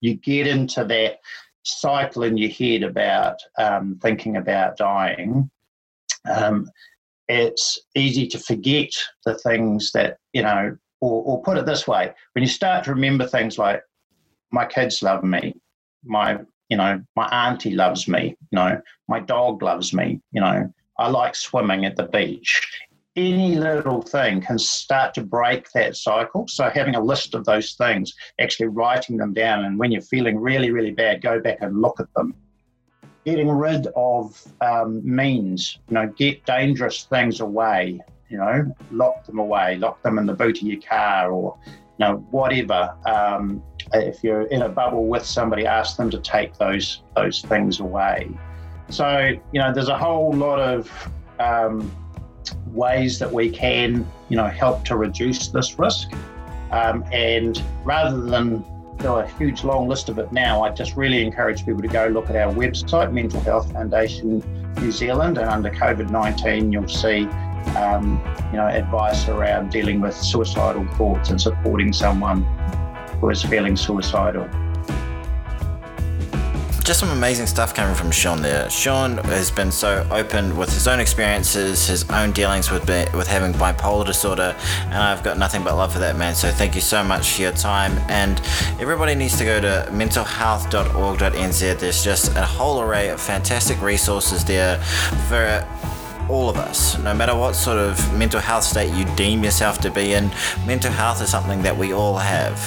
you 0.00 0.14
get 0.14 0.46
into 0.46 0.84
that 0.84 1.18
cycle 1.64 2.22
in 2.22 2.36
your 2.36 2.50
head 2.50 2.84
about 2.84 3.36
um, 3.58 3.98
thinking 4.00 4.36
about 4.36 4.76
dying, 4.76 5.50
um, 6.32 6.70
it's 7.28 7.80
easy 7.96 8.28
to 8.28 8.38
forget 8.38 8.90
the 9.24 9.34
things 9.34 9.90
that, 9.92 10.18
you 10.32 10.42
know, 10.42 10.76
or, 11.00 11.22
or 11.24 11.42
put 11.42 11.58
it 11.58 11.66
this 11.66 11.88
way 11.88 12.12
when 12.34 12.42
you 12.42 12.48
start 12.48 12.84
to 12.84 12.94
remember 12.94 13.26
things 13.26 13.58
like, 13.58 13.82
my 14.52 14.66
kids 14.66 15.02
love 15.02 15.24
me, 15.24 15.54
my, 16.04 16.38
you 16.68 16.76
know, 16.76 17.02
my 17.14 17.26
auntie 17.28 17.74
loves 17.74 18.08
me, 18.08 18.36
you 18.50 18.56
know, 18.56 18.80
my 19.08 19.20
dog 19.20 19.62
loves 19.62 19.92
me, 19.92 20.20
you 20.32 20.40
know, 20.40 20.72
I 20.98 21.08
like 21.08 21.34
swimming 21.34 21.84
at 21.84 21.96
the 21.96 22.04
beach. 22.04 22.62
Any 23.16 23.54
little 23.54 24.02
thing 24.02 24.42
can 24.42 24.58
start 24.58 25.14
to 25.14 25.22
break 25.22 25.70
that 25.72 25.96
cycle. 25.96 26.46
So, 26.48 26.68
having 26.68 26.96
a 26.96 27.00
list 27.02 27.34
of 27.34 27.46
those 27.46 27.72
things, 27.72 28.12
actually 28.38 28.66
writing 28.66 29.16
them 29.16 29.32
down, 29.32 29.64
and 29.64 29.78
when 29.78 29.90
you're 29.90 30.02
feeling 30.02 30.38
really, 30.38 30.70
really 30.70 30.90
bad, 30.90 31.22
go 31.22 31.40
back 31.40 31.58
and 31.62 31.80
look 31.80 31.98
at 31.98 32.12
them 32.14 32.34
getting 33.26 33.50
rid 33.50 33.88
of 33.96 34.40
um, 34.60 35.02
means, 35.04 35.80
you 35.88 35.94
know, 35.94 36.06
get 36.16 36.46
dangerous 36.46 37.02
things 37.02 37.40
away, 37.40 38.00
you 38.30 38.38
know, 38.38 38.72
lock 38.92 39.26
them 39.26 39.40
away, 39.40 39.76
lock 39.78 40.00
them 40.04 40.16
in 40.18 40.26
the 40.26 40.32
boot 40.32 40.62
of 40.62 40.68
your 40.68 40.80
car 40.80 41.32
or, 41.32 41.58
you 41.66 41.72
know, 41.98 42.24
whatever. 42.30 42.96
Um, 43.04 43.64
if 43.92 44.22
you're 44.22 44.42
in 44.42 44.62
a 44.62 44.68
bubble 44.68 45.06
with 45.06 45.24
somebody, 45.24 45.66
ask 45.66 45.96
them 45.96 46.10
to 46.10 46.18
take 46.18 46.56
those 46.58 47.02
those 47.14 47.42
things 47.42 47.80
away. 47.80 48.28
So, 48.88 49.32
you 49.52 49.60
know, 49.60 49.72
there's 49.72 49.88
a 49.88 49.98
whole 49.98 50.32
lot 50.32 50.60
of 50.60 51.10
um, 51.38 51.90
ways 52.68 53.18
that 53.18 53.32
we 53.32 53.50
can, 53.50 54.06
you 54.28 54.36
know, 54.36 54.46
help 54.46 54.84
to 54.86 54.96
reduce 54.96 55.48
this 55.48 55.78
risk. 55.78 56.12
Um, 56.70 57.04
and 57.12 57.62
rather 57.84 58.20
than 58.20 58.64
do 58.98 59.14
a 59.14 59.26
huge 59.26 59.64
long 59.64 59.88
list 59.88 60.08
of 60.08 60.18
it 60.18 60.32
now, 60.32 60.62
I 60.62 60.70
just 60.70 60.96
really 60.96 61.22
encourage 61.22 61.64
people 61.64 61.82
to 61.82 61.88
go 61.88 62.06
look 62.06 62.30
at 62.30 62.36
our 62.36 62.52
website, 62.52 63.12
Mental 63.12 63.40
Health 63.40 63.72
Foundation 63.72 64.42
New 64.80 64.92
Zealand, 64.92 65.38
and 65.38 65.48
under 65.48 65.70
COVID 65.70 66.10
19, 66.10 66.72
you'll 66.72 66.88
see 66.88 67.24
um, 67.76 68.20
you 68.52 68.58
know, 68.58 68.66
advice 68.68 69.28
around 69.28 69.70
dealing 69.70 70.00
with 70.00 70.14
suicidal 70.14 70.86
thoughts 70.94 71.30
and 71.30 71.40
supporting 71.40 71.92
someone 71.92 72.44
who 73.20 73.30
is 73.30 73.42
feeling 73.42 73.76
suicidal 73.76 74.48
just 76.86 77.00
some 77.00 77.10
amazing 77.10 77.48
stuff 77.48 77.74
coming 77.74 77.96
from 77.96 78.12
Shaun 78.12 78.40
there. 78.40 78.70
Shaun 78.70 79.18
has 79.18 79.50
been 79.50 79.72
so 79.72 80.06
open 80.12 80.56
with 80.56 80.72
his 80.72 80.86
own 80.86 81.00
experiences, 81.00 81.88
his 81.88 82.08
own 82.10 82.30
dealings 82.30 82.70
with 82.70 82.86
with 83.12 83.26
having 83.26 83.52
bipolar 83.54 84.06
disorder, 84.06 84.54
and 84.84 84.94
I've 84.94 85.24
got 85.24 85.36
nothing 85.36 85.64
but 85.64 85.74
love 85.74 85.92
for 85.92 85.98
that 85.98 86.16
man. 86.16 86.36
So 86.36 86.52
thank 86.52 86.76
you 86.76 86.80
so 86.80 87.02
much 87.02 87.32
for 87.32 87.42
your 87.42 87.50
time. 87.50 87.98
And 88.08 88.40
everybody 88.78 89.16
needs 89.16 89.36
to 89.38 89.44
go 89.44 89.60
to 89.60 89.88
mentalhealth.org.nz. 89.90 91.80
There's 91.80 92.04
just 92.04 92.36
a 92.36 92.44
whole 92.44 92.80
array 92.80 93.08
of 93.08 93.20
fantastic 93.20 93.82
resources 93.82 94.44
there 94.44 94.78
for 95.28 95.66
all 96.28 96.48
of 96.48 96.56
us, 96.56 96.98
no 96.98 97.14
matter 97.14 97.34
what 97.34 97.54
sort 97.54 97.78
of 97.78 98.12
mental 98.14 98.40
health 98.40 98.64
state 98.64 98.92
you 98.94 99.04
deem 99.14 99.44
yourself 99.44 99.78
to 99.78 99.90
be 99.90 100.14
in, 100.14 100.30
mental 100.66 100.90
health 100.90 101.22
is 101.22 101.30
something 101.30 101.62
that 101.62 101.76
we 101.76 101.92
all 101.92 102.16
have. 102.16 102.58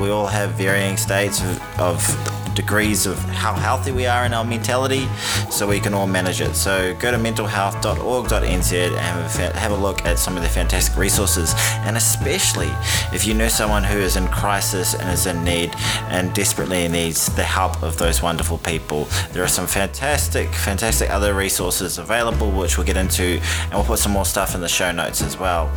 We 0.00 0.10
all 0.10 0.26
have 0.26 0.50
varying 0.50 0.96
states 0.96 1.40
of, 1.40 1.80
of 1.80 2.35
degrees 2.56 3.06
of 3.06 3.18
how 3.26 3.52
healthy 3.52 3.92
we 3.92 4.06
are 4.06 4.24
in 4.24 4.32
our 4.34 4.44
mentality 4.44 5.06
so 5.50 5.68
we 5.68 5.78
can 5.78 5.94
all 5.94 6.06
manage 6.06 6.40
it. 6.40 6.54
So 6.54 6.96
go 6.96 7.12
to 7.12 7.18
mentalhealth.org.nz 7.18 8.72
and 8.72 9.54
have 9.56 9.70
a, 9.70 9.76
look 9.76 10.04
at 10.06 10.18
some 10.18 10.36
of 10.38 10.42
the 10.42 10.48
fantastic 10.48 10.96
resources. 10.96 11.52
And 11.84 11.96
especially 11.98 12.70
if 13.12 13.26
you 13.26 13.34
know 13.34 13.48
someone 13.48 13.84
who 13.84 13.98
is 13.98 14.16
in 14.16 14.26
crisis 14.28 14.94
and 14.94 15.08
is 15.10 15.26
in 15.26 15.44
need 15.44 15.70
and 16.08 16.34
desperately 16.34 16.88
needs 16.88 17.26
the 17.36 17.44
help 17.44 17.82
of 17.82 17.98
those 17.98 18.22
wonderful 18.22 18.56
people, 18.58 19.06
there 19.32 19.44
are 19.44 19.48
some 19.48 19.66
fantastic, 19.66 20.48
fantastic 20.48 21.10
other 21.10 21.34
resources 21.34 21.98
available 21.98 22.50
which 22.50 22.78
we'll 22.78 22.86
get 22.86 22.96
into 22.96 23.38
and 23.64 23.74
we'll 23.74 23.84
put 23.84 23.98
some 23.98 24.12
more 24.12 24.24
stuff 24.24 24.54
in 24.54 24.62
the 24.62 24.68
show 24.68 24.90
notes 24.90 25.20
as 25.20 25.38
well. 25.38 25.70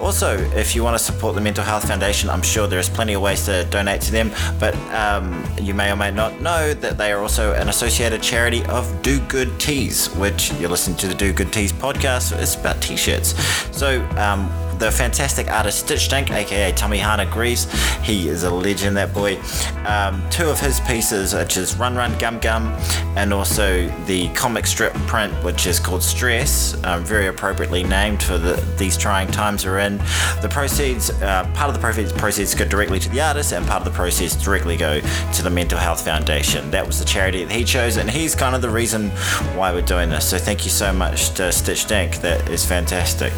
Also, 0.00 0.38
if 0.54 0.76
you 0.76 0.84
want 0.84 0.96
to 0.96 1.02
support 1.02 1.34
the 1.34 1.40
Mental 1.40 1.64
Health 1.64 1.88
Foundation, 1.88 2.30
I'm 2.30 2.42
sure 2.42 2.68
there's 2.68 2.88
plenty 2.88 3.14
of 3.14 3.22
ways 3.22 3.44
to 3.46 3.64
donate 3.64 4.00
to 4.02 4.12
them, 4.12 4.30
but 4.60 4.76
um, 4.94 5.44
you 5.60 5.74
may 5.74 5.90
or 5.90 5.96
may 5.96 6.12
not 6.12 6.19
not 6.20 6.38
know 6.42 6.74
that 6.74 6.98
they 6.98 7.12
are 7.12 7.20
also 7.20 7.54
an 7.54 7.70
associated 7.70 8.22
charity 8.22 8.62
of 8.66 8.84
Do 9.00 9.20
Good 9.20 9.58
Tees, 9.58 10.14
which 10.16 10.52
you're 10.54 10.68
listening 10.68 10.98
to 10.98 11.08
the 11.08 11.14
Do 11.14 11.32
Good 11.32 11.50
Tees 11.50 11.72
podcast. 11.72 12.38
It's 12.38 12.56
about 12.56 12.82
t-shirts. 12.82 13.34
So 13.74 14.02
um, 14.18 14.50
the 14.80 14.90
fantastic 14.90 15.50
artist 15.50 15.80
Stitch 15.80 16.08
Dink, 16.08 16.30
aka 16.30 16.72
Tommy 16.72 16.98
Tamihana 16.98 17.30
Greaves. 17.30 17.70
He 18.02 18.28
is 18.28 18.44
a 18.44 18.50
legend, 18.50 18.96
that 18.96 19.12
boy. 19.12 19.38
Um, 19.86 20.22
two 20.30 20.48
of 20.48 20.58
his 20.58 20.80
pieces, 20.80 21.34
which 21.34 21.58
is 21.58 21.76
Run 21.76 21.94
Run 21.94 22.18
Gum 22.18 22.38
Gum, 22.38 22.72
and 23.14 23.32
also 23.32 23.86
the 24.06 24.28
comic 24.30 24.66
strip 24.66 24.94
print, 25.06 25.32
which 25.44 25.66
is 25.66 25.78
called 25.78 26.02
Stress, 26.02 26.82
um, 26.84 27.04
very 27.04 27.26
appropriately 27.26 27.84
named 27.84 28.22
for 28.22 28.38
the, 28.38 28.54
these 28.78 28.96
trying 28.96 29.30
times 29.30 29.66
we're 29.66 29.80
in. 29.80 29.98
The 30.40 30.48
proceeds, 30.50 31.10
uh, 31.10 31.48
part 31.54 31.68
of 31.68 31.74
the 31.74 31.80
proceeds, 31.80 32.12
proceeds 32.12 32.54
go 32.54 32.64
directly 32.64 32.98
to 33.00 33.08
the 33.10 33.20
artist, 33.20 33.52
and 33.52 33.66
part 33.66 33.86
of 33.86 33.92
the 33.92 33.96
proceeds 33.96 34.34
directly 34.34 34.78
go 34.78 35.00
to 35.00 35.42
the 35.42 35.50
Mental 35.50 35.78
Health 35.78 36.02
Foundation. 36.02 36.70
That 36.70 36.86
was 36.86 36.98
the 36.98 37.04
charity 37.04 37.44
that 37.44 37.52
he 37.52 37.64
chose, 37.64 37.98
and 37.98 38.10
he's 38.10 38.34
kind 38.34 38.56
of 38.56 38.62
the 38.62 38.70
reason 38.70 39.10
why 39.54 39.72
we're 39.72 39.82
doing 39.82 40.08
this. 40.08 40.30
So 40.30 40.38
thank 40.38 40.64
you 40.64 40.70
so 40.70 40.90
much 40.90 41.34
to 41.34 41.52
Stitch 41.52 41.84
Dink. 41.84 42.16
That 42.22 42.48
is 42.48 42.64
fantastic. 42.64 43.34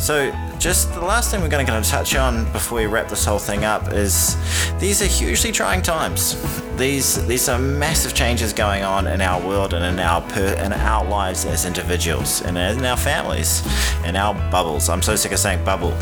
So, 0.00 0.32
just 0.58 0.94
the 0.94 1.04
last 1.04 1.30
thing 1.30 1.42
we're 1.42 1.48
going 1.48 1.66
to 1.66 1.82
touch 1.82 2.16
on 2.16 2.50
before 2.52 2.78
we 2.78 2.86
wrap 2.86 3.08
this 3.08 3.22
whole 3.22 3.38
thing 3.38 3.66
up 3.66 3.92
is 3.92 4.34
these 4.80 5.02
are 5.02 5.06
hugely 5.06 5.52
trying 5.52 5.82
times. 5.82 6.40
These 6.78 7.26
these 7.26 7.50
are 7.50 7.58
massive 7.58 8.14
changes 8.14 8.54
going 8.54 8.82
on 8.82 9.06
in 9.06 9.20
our 9.20 9.46
world 9.46 9.74
and 9.74 9.84
in 9.84 10.00
our 10.00 10.22
per, 10.22 10.54
in 10.54 10.72
our 10.72 11.04
lives 11.04 11.44
as 11.44 11.66
individuals 11.66 12.40
and 12.40 12.56
in 12.56 12.82
our 12.86 12.96
families, 12.96 13.62
in 14.06 14.16
our 14.16 14.32
bubbles. 14.50 14.88
I'm 14.88 15.02
so 15.02 15.16
sick 15.16 15.32
of 15.32 15.38
saying 15.38 15.62
bubble. 15.66 15.92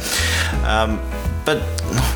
Um, 0.64 1.00
but 1.48 1.62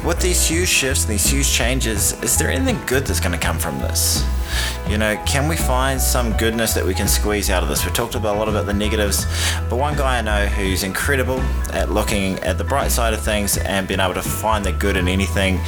with 0.04 0.20
these 0.20 0.46
huge 0.46 0.68
shifts, 0.68 1.04
and 1.04 1.14
these 1.14 1.24
huge 1.24 1.50
changes, 1.50 2.12
is 2.22 2.36
there 2.36 2.50
anything 2.50 2.78
good 2.84 3.06
that's 3.06 3.18
going 3.18 3.32
to 3.32 3.38
come 3.38 3.58
from 3.58 3.78
this? 3.78 4.22
You 4.86 4.98
know, 4.98 5.16
can 5.24 5.48
we 5.48 5.56
find 5.56 5.98
some 5.98 6.36
goodness 6.36 6.74
that 6.74 6.84
we 6.84 6.92
can 6.92 7.08
squeeze 7.08 7.48
out 7.48 7.62
of 7.62 7.70
this? 7.70 7.82
We 7.82 7.92
talked 7.92 8.14
about 8.14 8.36
a 8.36 8.38
lot 8.38 8.50
about 8.50 8.66
the 8.66 8.74
negatives, 8.74 9.24
but 9.70 9.76
one 9.76 9.96
guy 9.96 10.18
I 10.18 10.20
know 10.20 10.44
who's 10.44 10.82
incredible 10.82 11.40
at 11.72 11.90
looking 11.90 12.40
at 12.40 12.58
the 12.58 12.64
bright 12.64 12.90
side 12.90 13.14
of 13.14 13.22
things 13.22 13.56
and 13.56 13.88
being 13.88 14.00
able 14.00 14.12
to 14.12 14.20
find 14.20 14.66
the 14.66 14.72
good 14.72 14.98
in 14.98 15.08
anything 15.08 15.58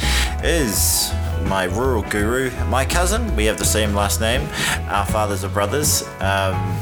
is 0.43 1.11
my 1.45 1.63
rural 1.63 2.03
guru, 2.03 2.51
my 2.65 2.85
cousin. 2.85 3.35
We 3.35 3.45
have 3.45 3.57
the 3.57 3.65
same 3.65 3.95
last 3.95 4.21
name. 4.21 4.47
Our 4.89 5.07
fathers 5.07 5.43
are 5.43 5.49
brothers. 5.49 6.03
Um, 6.19 6.79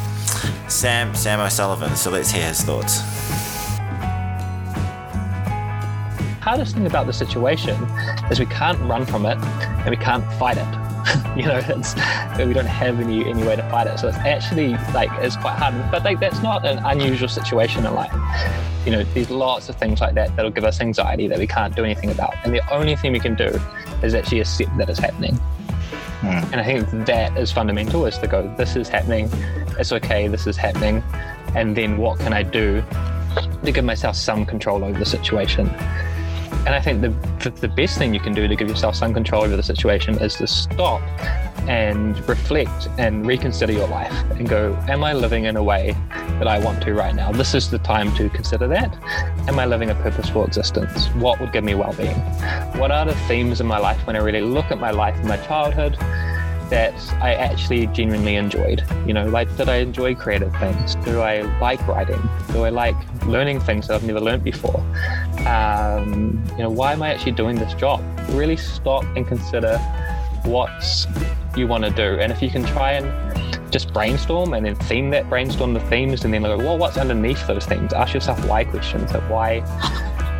Sam 0.67 1.15
Sam 1.15 1.39
O'Sullivan. 1.39 1.95
So 1.95 2.11
let's 2.11 2.29
hear 2.29 2.45
his 2.45 2.61
thoughts. 2.61 3.52
Hardest 6.43 6.73
thing 6.75 6.85
about 6.85 7.07
the 7.07 7.13
situation 7.13 7.75
is 8.29 8.37
we 8.37 8.45
can't 8.45 8.77
run 8.81 9.05
from 9.05 9.25
it 9.25 9.37
and 9.37 9.89
we 9.89 9.95
can't 9.95 10.25
fight 10.33 10.57
it. 10.57 10.71
you 11.37 11.45
know, 11.45 11.61
it's 11.63 11.95
we 12.37 12.53
don't 12.53 12.65
have 12.65 12.99
any 12.99 13.23
any 13.25 13.43
way 13.43 13.55
to 13.55 13.63
fight 13.69 13.87
it. 13.87 13.97
So 13.97 14.09
it's 14.09 14.17
actually 14.17 14.71
like 14.93 15.09
it's 15.23 15.37
quite 15.37 15.55
hard. 15.55 15.73
But 15.89 16.03
like 16.03 16.19
that's 16.19 16.41
not 16.43 16.65
an 16.65 16.79
unusual 16.83 17.29
situation 17.29 17.85
in 17.85 17.93
life. 17.93 18.13
You 18.85 18.91
know, 18.91 19.03
there's 19.13 19.29
lots 19.29 19.69
of 19.69 19.77
things 19.77 20.01
like 20.01 20.15
that 20.15 20.35
that'll 20.35 20.51
give 20.51 20.65
us 20.65 20.81
anxiety 20.81 21.29
that 21.29 21.39
we 21.39 21.47
can't 21.47 21.73
do 21.73 21.85
anything 21.85 22.11
about. 22.11 22.33
And 22.43 22.53
the 22.53 22.61
only 22.73 22.97
thing 22.97 23.13
we 23.13 23.21
can 23.21 23.35
do 23.35 23.57
is 24.01 24.13
actually 24.13 24.41
accept 24.41 24.77
that 24.77 24.89
it's 24.89 24.99
happening. 24.99 25.39
Mm. 26.19 26.51
And 26.51 26.55
I 26.55 26.63
think 26.65 27.05
that 27.05 27.37
is 27.37 27.53
fundamental 27.53 28.05
is 28.05 28.17
to 28.17 28.27
go, 28.27 28.53
this 28.57 28.75
is 28.75 28.89
happening, 28.89 29.29
it's 29.79 29.93
okay, 29.93 30.27
this 30.27 30.45
is 30.45 30.57
happening. 30.57 31.03
And 31.55 31.75
then 31.75 31.97
what 31.97 32.19
can 32.19 32.33
I 32.33 32.43
do 32.43 32.83
to 33.63 33.71
give 33.71 33.85
myself 33.85 34.17
some 34.17 34.45
control 34.45 34.83
over 34.83 34.99
the 34.99 35.05
situation? 35.05 35.69
And 36.65 36.73
I 36.73 36.79
think 36.79 37.01
the, 37.01 37.49
the, 37.49 37.67
best 37.67 37.97
thing 37.97 38.13
you 38.13 38.21
can 38.21 38.33
do 38.33 38.47
to 38.47 38.55
give 38.55 38.69
yourself 38.69 38.95
some 38.95 39.13
control 39.13 39.43
over 39.43 39.57
the 39.57 39.63
situation 39.63 40.17
is 40.21 40.35
to 40.35 40.47
stop 40.47 41.01
and 41.67 42.17
reflect 42.27 42.87
and 42.97 43.25
reconsider 43.25 43.73
your 43.73 43.87
life 43.87 44.13
and 44.31 44.47
go, 44.47 44.77
Am 44.87 45.03
I 45.03 45.13
living 45.13 45.45
in 45.45 45.57
a 45.57 45.63
way 45.63 45.95
that 46.09 46.47
I 46.47 46.59
want 46.59 46.81
to 46.83 46.93
right 46.93 47.13
now? 47.13 47.31
This 47.31 47.53
is 47.53 47.69
the 47.69 47.79
time 47.79 48.15
to 48.15 48.29
consider 48.29 48.67
that. 48.67 48.95
Am 49.47 49.59
I 49.59 49.65
living 49.65 49.89
a 49.89 49.95
purposeful 49.95 50.45
existence? 50.45 51.07
What 51.15 51.39
would 51.41 51.51
give 51.51 51.65
me 51.65 51.75
well 51.75 51.93
being? 51.93 52.15
What 52.79 52.91
are 52.91 53.05
the 53.05 53.15
themes 53.27 53.59
in 53.59 53.67
my 53.67 53.77
life 53.77 54.05
when 54.07 54.15
I 54.15 54.19
really 54.19 54.41
look 54.41 54.71
at 54.71 54.79
my 54.79 54.91
life 54.91 55.15
and 55.17 55.27
my 55.27 55.37
childhood? 55.37 55.97
that 56.69 56.95
I 57.21 57.35
actually 57.35 57.85
genuinely 57.87 58.35
enjoyed. 58.35 58.83
You 59.05 59.13
know, 59.13 59.27
like 59.27 59.55
did 59.57 59.69
I 59.69 59.75
enjoy 59.75 60.15
creative 60.15 60.55
things? 60.55 60.95
Do 61.05 61.21
I 61.21 61.41
like 61.59 61.85
writing? 61.87 62.19
Do 62.51 62.63
I 62.63 62.69
like 62.69 62.95
learning 63.27 63.59
things 63.59 63.87
that 63.87 63.95
I've 63.95 64.03
never 64.03 64.19
learned 64.19 64.43
before? 64.43 64.79
Um, 65.47 66.43
you 66.51 66.63
know, 66.63 66.69
why 66.69 66.93
am 66.93 67.01
I 67.03 67.13
actually 67.13 67.33
doing 67.33 67.55
this 67.55 67.73
job? 67.73 68.01
Really 68.29 68.57
stop 68.57 69.03
and 69.15 69.27
consider 69.27 69.77
what 70.43 71.07
you 71.55 71.67
want 71.67 71.83
to 71.83 71.89
do. 71.89 72.19
And 72.19 72.31
if 72.31 72.41
you 72.41 72.49
can 72.49 72.63
try 72.65 72.93
and 72.93 73.71
just 73.71 73.93
brainstorm 73.93 74.53
and 74.53 74.65
then 74.65 74.75
theme 74.75 75.09
that 75.11 75.29
brainstorm 75.29 75.73
the 75.73 75.79
themes 75.81 76.25
and 76.25 76.33
then 76.33 76.43
look, 76.43 76.59
well, 76.59 76.77
what's 76.77 76.97
underneath 76.97 77.45
those 77.47 77.65
things? 77.65 77.93
Ask 77.93 78.13
yourself 78.13 78.45
why 78.47 78.63
questions. 78.63 79.13
Like 79.13 79.29
why, 79.29 79.53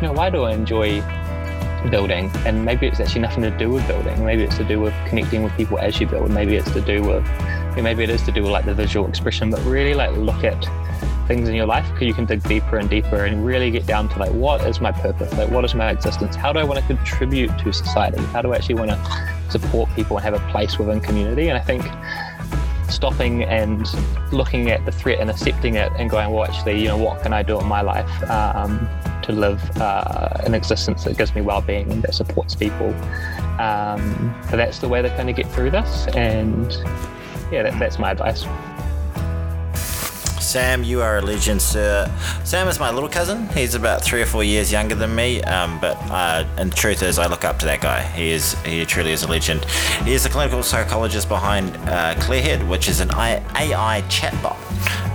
you 0.00 0.08
know, 0.08 0.12
why 0.12 0.30
do 0.30 0.44
I 0.44 0.52
enjoy 0.52 1.02
building 1.90 2.30
and 2.46 2.64
maybe 2.64 2.86
it's 2.86 3.00
actually 3.00 3.20
nothing 3.20 3.42
to 3.42 3.50
do 3.58 3.70
with 3.70 3.86
building 3.86 4.24
maybe 4.24 4.42
it's 4.42 4.56
to 4.56 4.64
do 4.64 4.80
with 4.80 4.94
connecting 5.06 5.42
with 5.42 5.52
people 5.54 5.78
as 5.78 6.00
you 6.00 6.06
build 6.06 6.30
maybe 6.30 6.56
it's 6.56 6.70
to 6.70 6.80
do 6.80 7.02
with 7.02 7.24
maybe 7.76 8.02
it 8.02 8.10
is 8.10 8.22
to 8.22 8.32
do 8.32 8.42
with 8.42 8.50
like 8.50 8.64
the 8.64 8.74
visual 8.74 9.06
expression 9.08 9.50
but 9.50 9.60
really 9.64 9.94
like 9.94 10.10
look 10.16 10.44
at 10.44 10.66
things 11.26 11.48
in 11.48 11.54
your 11.54 11.66
life 11.66 11.86
because 11.92 12.06
you 12.06 12.14
can 12.14 12.24
dig 12.24 12.42
deeper 12.44 12.78
and 12.78 12.88
deeper 12.88 13.24
and 13.24 13.44
really 13.44 13.70
get 13.70 13.86
down 13.86 14.08
to 14.08 14.18
like 14.18 14.32
what 14.32 14.60
is 14.66 14.80
my 14.80 14.92
purpose 14.92 15.32
like 15.34 15.50
what 15.50 15.64
is 15.64 15.74
my 15.74 15.90
existence 15.90 16.36
how 16.36 16.52
do 16.52 16.58
i 16.58 16.64
want 16.64 16.78
to 16.78 16.86
contribute 16.86 17.56
to 17.58 17.72
society 17.72 18.22
how 18.26 18.42
do 18.42 18.52
i 18.52 18.56
actually 18.56 18.74
want 18.74 18.90
to 18.90 19.50
support 19.50 19.88
people 19.94 20.16
and 20.16 20.24
have 20.24 20.34
a 20.34 20.50
place 20.52 20.78
within 20.78 21.00
community 21.00 21.48
and 21.48 21.58
i 21.58 21.60
think 21.60 21.82
stopping 22.90 23.44
and 23.44 23.88
looking 24.32 24.70
at 24.70 24.84
the 24.84 24.92
threat 24.92 25.18
and 25.18 25.30
accepting 25.30 25.74
it 25.74 25.90
and 25.96 26.10
going 26.10 26.30
well 26.30 26.44
actually 26.44 26.80
you 26.80 26.88
know 26.88 26.96
what 26.96 27.22
can 27.22 27.32
i 27.32 27.42
do 27.42 27.58
in 27.58 27.66
my 27.66 27.80
life 27.80 28.30
um, 28.30 28.88
to 29.24 29.32
live 29.32 29.62
uh, 29.78 30.28
an 30.44 30.54
existence 30.54 31.04
that 31.04 31.16
gives 31.16 31.34
me 31.34 31.40
well-being 31.40 31.90
and 31.90 32.02
that 32.02 32.14
supports 32.14 32.54
people. 32.54 32.94
Um, 33.58 34.34
so 34.50 34.56
that's 34.56 34.78
the 34.78 34.88
way 34.88 35.00
they're 35.00 35.16
going 35.16 35.26
to 35.26 35.32
get 35.32 35.50
through 35.52 35.70
this, 35.70 36.06
and 36.08 36.70
yeah, 37.50 37.62
that, 37.62 37.78
that's 37.78 37.98
my 37.98 38.10
advice. 38.10 38.44
Sam, 40.54 40.84
you 40.84 41.02
are 41.02 41.18
a 41.18 41.20
legend, 41.20 41.60
sir. 41.60 42.08
Sam 42.44 42.68
is 42.68 42.78
my 42.78 42.92
little 42.92 43.08
cousin. 43.08 43.48
He's 43.48 43.74
about 43.74 44.04
three 44.04 44.22
or 44.22 44.26
four 44.26 44.44
years 44.44 44.70
younger 44.70 44.94
than 44.94 45.12
me, 45.12 45.42
um, 45.42 45.80
but 45.80 45.96
uh, 46.12 46.46
and 46.58 46.70
the 46.70 46.76
truth 46.76 47.02
is, 47.02 47.18
I 47.18 47.26
look 47.26 47.44
up 47.44 47.58
to 47.58 47.66
that 47.66 47.80
guy. 47.80 48.02
He 48.02 48.30
is 48.30 48.52
he 48.62 48.84
truly 48.84 49.10
is 49.10 49.24
a 49.24 49.28
legend. 49.28 49.64
He 50.04 50.12
is 50.12 50.22
the 50.22 50.28
clinical 50.28 50.62
psychologist 50.62 51.28
behind 51.28 51.74
uh, 51.88 52.14
Clearhead, 52.20 52.68
which 52.68 52.88
is 52.88 53.00
an 53.00 53.10
AI 53.10 54.04
chatbot 54.08 54.56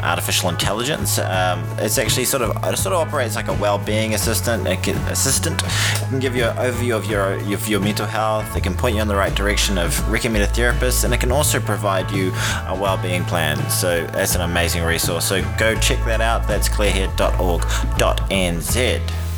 artificial 0.01 0.49
intelligence. 0.49 1.19
Um, 1.19 1.63
it's 1.77 1.97
actually 1.97 2.25
sort 2.25 2.43
of 2.43 2.51
it 2.63 2.77
sort 2.77 2.93
of 2.93 3.07
operates 3.07 3.35
like 3.35 3.47
a 3.47 3.53
well-being 3.53 4.13
assistant. 4.13 4.65
Can, 4.83 4.95
assistant 5.07 5.61
it 5.63 6.09
can 6.09 6.19
give 6.19 6.35
you 6.35 6.45
an 6.45 6.55
overview 6.57 6.95
of 6.95 7.05
your 7.05 7.33
of 7.33 7.67
your 7.67 7.79
mental 7.79 8.05
health. 8.05 8.55
It 8.55 8.63
can 8.63 8.73
point 8.73 8.95
you 8.95 9.01
in 9.01 9.07
the 9.07 9.15
right 9.15 9.33
direction 9.35 9.77
of 9.77 10.09
recommend 10.09 10.43
a 10.43 10.47
therapist, 10.47 11.03
and 11.03 11.13
it 11.13 11.19
can 11.19 11.31
also 11.31 11.59
provide 11.59 12.09
you 12.11 12.31
a 12.67 12.77
well-being 12.79 13.23
plan. 13.25 13.57
So 13.69 14.05
that's 14.07 14.35
an 14.35 14.41
amazing 14.41 14.83
resource. 14.83 15.28
So 15.29 15.43
go 15.59 15.75
check 15.75 16.03
that 16.05 16.21
out. 16.21 16.47
That's 16.47 16.67
clearhead.org.nz. 16.67 19.28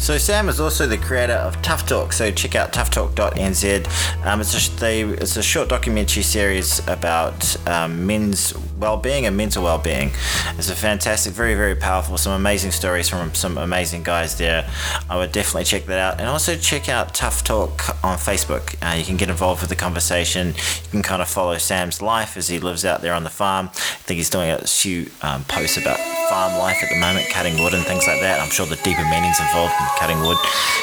So 0.00 0.16
Sam 0.16 0.48
is 0.48 0.60
also 0.60 0.86
the 0.86 0.96
creator 0.96 1.34
of 1.34 1.60
Tough 1.60 1.86
Talk. 1.86 2.12
So 2.12 2.30
check 2.30 2.54
out 2.54 2.72
toughtalk.nz. 2.72 4.26
Um, 4.26 4.40
it's, 4.40 4.68
a, 4.68 4.80
they, 4.80 5.02
it's 5.02 5.36
a 5.36 5.42
short 5.42 5.68
documentary 5.68 6.22
series 6.22 6.80
about 6.88 7.68
um, 7.68 8.06
men's 8.06 8.54
well-being 8.78 9.26
and 9.26 9.36
mental 9.36 9.62
well-being. 9.62 10.10
It's 10.56 10.70
a 10.70 10.74
fantastic, 10.74 11.34
very, 11.34 11.54
very 11.54 11.76
powerful, 11.76 12.16
some 12.16 12.32
amazing 12.32 12.70
stories 12.70 13.08
from 13.10 13.34
some 13.34 13.58
amazing 13.58 14.02
guys 14.02 14.38
there. 14.38 14.68
I 15.08 15.18
would 15.18 15.32
definitely 15.32 15.64
check 15.64 15.84
that 15.84 15.98
out. 15.98 16.18
And 16.18 16.28
also 16.28 16.56
check 16.56 16.88
out 16.88 17.14
Tough 17.14 17.44
Talk 17.44 18.02
on 18.02 18.16
Facebook. 18.16 18.74
Uh, 18.82 18.96
you 18.96 19.04
can 19.04 19.18
get 19.18 19.28
involved 19.28 19.60
with 19.60 19.70
the 19.70 19.76
conversation. 19.76 20.48
You 20.48 20.90
can 20.90 21.02
kind 21.02 21.20
of 21.20 21.28
follow 21.28 21.58
Sam's 21.58 22.00
life 22.00 22.38
as 22.38 22.48
he 22.48 22.58
lives 22.58 22.86
out 22.86 23.02
there 23.02 23.12
on 23.12 23.22
the 23.22 23.30
farm. 23.30 23.66
I 23.66 24.02
think 24.08 24.16
he's 24.16 24.30
doing 24.30 24.50
a 24.50 24.66
few 24.66 25.10
um, 25.20 25.44
posts 25.44 25.76
about 25.76 25.98
farm 26.30 26.58
life 26.58 26.82
at 26.82 26.88
the 26.88 26.98
moment, 26.98 27.28
cutting 27.28 27.62
wood 27.62 27.74
and 27.74 27.84
things 27.84 28.06
like 28.06 28.20
that. 28.20 28.40
I'm 28.40 28.50
sure 28.50 28.64
the 28.64 28.76
deeper 28.76 29.04
meanings 29.10 29.40
involved 29.50 29.74
in 29.80 29.86
cutting 29.98 30.20
wood. 30.20 30.38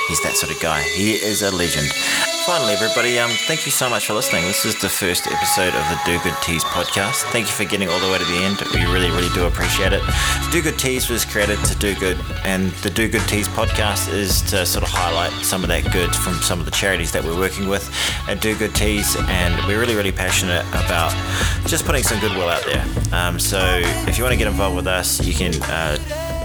He's 0.09 0.21
that 0.23 0.35
sort 0.35 0.53
of 0.53 0.61
guy. 0.61 0.81
He 0.81 1.13
is 1.13 1.41
a 1.41 1.51
legend. 1.55 1.87
Finally, 2.45 2.73
everybody, 2.73 3.17
um, 3.19 3.31
thank 3.47 3.65
you 3.65 3.71
so 3.71 3.89
much 3.89 4.07
for 4.07 4.13
listening. 4.13 4.43
This 4.43 4.65
is 4.65 4.79
the 4.81 4.89
first 4.89 5.27
episode 5.27 5.73
of 5.73 5.83
the 5.89 5.99
Do 6.05 6.19
Good 6.19 6.35
Tees 6.41 6.63
podcast. 6.63 7.23
Thank 7.31 7.47
you 7.47 7.53
for 7.53 7.63
getting 7.63 7.87
all 7.87 7.99
the 7.99 8.11
way 8.11 8.17
to 8.17 8.25
the 8.25 8.37
end. 8.43 8.59
We 8.73 8.85
really, 8.91 9.09
really 9.09 9.33
do 9.33 9.45
appreciate 9.45 9.93
it. 9.93 10.01
Do 10.51 10.61
Good 10.61 10.77
Tees 10.77 11.09
was 11.09 11.23
created 11.23 11.63
to 11.63 11.75
do 11.75 11.95
good, 11.95 12.17
and 12.43 12.71
the 12.83 12.89
Do 12.89 13.07
Good 13.07 13.25
Tees 13.27 13.47
podcast 13.47 14.11
is 14.13 14.41
to 14.43 14.65
sort 14.65 14.83
of 14.83 14.89
highlight 14.89 15.31
some 15.45 15.63
of 15.63 15.69
that 15.69 15.91
good 15.93 16.13
from 16.13 16.35
some 16.35 16.59
of 16.59 16.65
the 16.65 16.71
charities 16.71 17.11
that 17.13 17.23
we're 17.23 17.37
working 17.37 17.69
with 17.69 17.89
at 18.27 18.41
Do 18.41 18.57
Good 18.57 18.75
Tees, 18.75 19.15
and 19.27 19.55
we're 19.65 19.79
really, 19.79 19.95
really 19.95 20.11
passionate 20.11 20.65
about 20.69 21.11
just 21.67 21.85
putting 21.85 22.03
some 22.03 22.19
goodwill 22.19 22.49
out 22.49 22.65
there. 22.65 22.85
Um, 23.13 23.39
so 23.39 23.59
if 24.07 24.17
you 24.17 24.23
want 24.23 24.33
to 24.33 24.37
get 24.37 24.47
involved 24.47 24.75
with 24.75 24.87
us, 24.87 25.25
you 25.25 25.33
can. 25.33 25.53
Uh, 25.63 25.97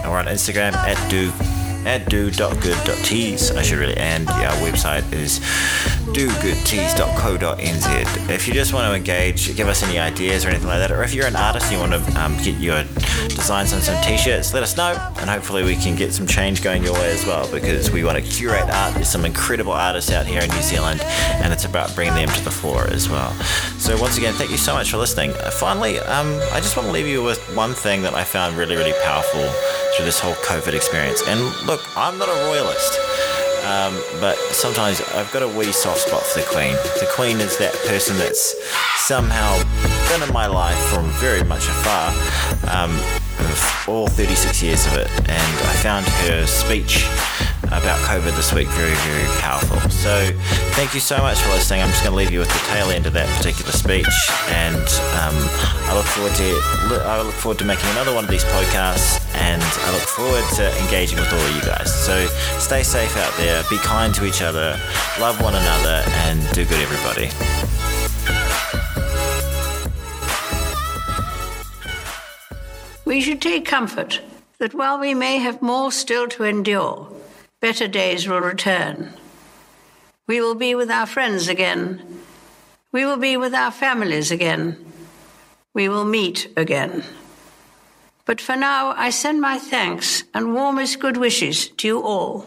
we're 0.04 0.18
on 0.18 0.26
Instagram 0.26 0.74
at 0.74 1.10
do 1.10 1.30
at 1.86 2.08
do.good.tees, 2.08 3.52
I 3.52 3.62
should 3.62 3.78
really, 3.78 3.96
and 3.96 4.28
our 4.28 4.56
website 4.56 5.10
is 5.12 5.40
dogoodtees.co.nz. 6.12 8.30
If 8.30 8.46
you 8.46 8.54
just 8.54 8.72
want 8.72 8.88
to 8.90 8.94
engage, 8.94 9.54
give 9.56 9.66
us 9.68 9.82
any 9.82 9.98
ideas 9.98 10.44
or 10.44 10.48
anything 10.48 10.68
like 10.68 10.78
that, 10.78 10.92
or 10.92 11.02
if 11.02 11.14
you're 11.14 11.26
an 11.26 11.36
artist 11.36 11.66
and 11.66 11.74
you 11.74 11.80
want 11.80 11.92
to 11.92 12.00
um, 12.20 12.36
get 12.42 12.58
your 12.58 12.84
designs 13.28 13.72
on 13.72 13.80
some 13.80 14.00
t-shirts, 14.02 14.52
let 14.54 14.62
us 14.62 14.76
know, 14.76 14.92
and 15.18 15.30
hopefully 15.30 15.64
we 15.64 15.74
can 15.74 15.96
get 15.96 16.12
some 16.12 16.26
change 16.26 16.62
going 16.62 16.82
your 16.82 16.92
way 16.94 17.12
as 17.12 17.24
well, 17.26 17.50
because 17.50 17.90
we 17.90 18.04
want 18.04 18.22
to 18.22 18.30
curate 18.30 18.68
art. 18.70 18.94
There's 18.94 19.08
some 19.08 19.24
incredible 19.24 19.72
artists 19.72 20.10
out 20.10 20.26
here 20.26 20.42
in 20.42 20.50
New 20.50 20.62
Zealand, 20.62 21.00
and 21.02 21.52
it's 21.52 21.64
about 21.64 21.94
bringing 21.94 22.14
them 22.14 22.28
to 22.28 22.44
the 22.44 22.50
fore 22.50 22.86
as 22.88 23.08
well. 23.08 23.32
So 23.78 23.98
once 24.00 24.18
again, 24.18 24.34
thank 24.34 24.50
you 24.50 24.58
so 24.58 24.74
much 24.74 24.90
for 24.90 24.98
listening. 24.98 25.32
Uh, 25.32 25.50
finally, 25.50 25.98
um, 26.00 26.38
I 26.52 26.60
just 26.60 26.76
want 26.76 26.88
to 26.88 26.92
leave 26.92 27.06
you 27.06 27.22
with 27.22 27.40
one 27.56 27.72
thing 27.72 28.02
that 28.02 28.14
I 28.14 28.24
found 28.24 28.56
really, 28.56 28.76
really 28.76 28.94
powerful 29.02 29.48
through 29.96 30.04
this 30.04 30.20
whole 30.20 30.34
COVID 30.34 30.74
experience. 30.74 31.22
And 31.26 31.40
look, 31.72 31.96
I'm 31.96 32.18
not 32.18 32.28
a 32.28 32.34
royalist. 32.44 33.00
Um, 33.64 33.94
but 34.20 34.36
sometimes 34.52 35.00
I've 35.14 35.32
got 35.32 35.42
a 35.42 35.48
wee 35.48 35.72
soft 35.72 36.00
spot 36.00 36.22
for 36.22 36.40
the 36.40 36.46
Queen. 36.46 36.74
The 37.00 37.08
Queen 37.14 37.40
is 37.40 37.56
that 37.58 37.72
person 37.86 38.18
that's 38.18 38.54
somehow 38.96 39.56
been 40.10 40.22
in 40.22 40.34
my 40.34 40.46
life 40.46 40.78
from 40.92 41.08
very 41.12 41.42
much 41.44 41.64
afar, 41.64 42.08
um, 42.68 42.92
all 43.88 44.06
36 44.06 44.62
years 44.62 44.84
of 44.86 44.94
it, 44.98 45.08
and 45.30 45.52
I 45.70 45.74
found 45.80 46.04
her 46.28 46.44
speech 46.44 47.06
about 47.72 47.98
COVID 48.06 48.36
this 48.36 48.52
week 48.52 48.68
very, 48.68 48.94
very 48.94 49.28
powerful. 49.40 49.78
So 49.90 50.30
thank 50.72 50.94
you 50.94 51.00
so 51.00 51.18
much 51.18 51.38
for 51.38 51.50
listening. 51.50 51.82
I'm 51.82 51.88
just 51.88 52.02
going 52.02 52.12
to 52.12 52.16
leave 52.16 52.30
you 52.30 52.38
with 52.38 52.48
the 52.48 52.62
tail 52.68 52.90
end 52.90 53.06
of 53.06 53.12
that 53.14 53.28
particular 53.36 53.72
speech, 53.72 54.08
and 54.48 54.86
um, 55.22 55.36
I 55.88 55.94
look 55.94 56.06
forward 56.06 56.34
to 56.36 56.48
I 57.04 57.22
look 57.22 57.34
forward 57.34 57.58
to 57.58 57.64
making 57.64 57.88
another 57.90 58.14
one 58.14 58.24
of 58.24 58.30
these 58.30 58.44
podcasts, 58.44 59.20
and 59.34 59.62
I 59.62 59.92
look 59.92 60.02
forward 60.02 60.44
to 60.56 60.64
engaging 60.84 61.18
with 61.18 61.32
all 61.32 61.40
of 61.40 61.56
you 61.56 61.62
guys. 61.62 61.92
So 61.92 62.26
stay 62.58 62.82
safe 62.82 63.16
out 63.16 63.34
there, 63.36 63.62
be 63.70 63.78
kind 63.78 64.14
to 64.14 64.24
each 64.24 64.42
other, 64.42 64.78
love 65.20 65.40
one 65.40 65.54
another, 65.54 66.04
and 66.26 66.40
do 66.52 66.64
good, 66.64 66.80
everybody. 66.80 67.30
We 73.04 73.20
should 73.20 73.42
take 73.42 73.66
comfort 73.66 74.20
that 74.58 74.74
while 74.74 74.98
we 74.98 75.12
may 75.12 75.38
have 75.38 75.60
more 75.60 75.92
still 75.92 76.28
to 76.28 76.44
endure, 76.44 77.08
better 77.62 77.86
days 77.86 78.28
will 78.28 78.40
return. 78.40 79.14
We 80.26 80.40
will 80.40 80.56
be 80.56 80.74
with 80.74 80.90
our 80.90 81.06
friends 81.06 81.48
again. 81.48 82.02
We 82.90 83.06
will 83.06 83.16
be 83.16 83.36
with 83.36 83.54
our 83.54 83.70
families 83.70 84.30
again. 84.30 84.76
We 85.72 85.88
will 85.88 86.04
meet 86.04 86.52
again. 86.56 87.04
But 88.26 88.40
for 88.40 88.56
now, 88.56 88.92
I 88.96 89.10
send 89.10 89.40
my 89.40 89.58
thanks 89.58 90.24
and 90.34 90.54
warmest 90.54 90.98
good 90.98 91.16
wishes 91.16 91.68
to 91.68 91.86
you 91.86 92.02
all. 92.02 92.46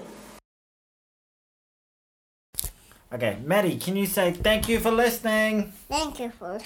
Okay, 3.12 3.38
Maddie, 3.44 3.78
can 3.78 3.96
you 3.96 4.06
say 4.06 4.34
thank 4.34 4.68
you 4.68 4.80
for 4.80 4.92
listening? 4.92 5.72
Thank 5.88 6.20
you 6.20 6.32
for. 6.32 6.60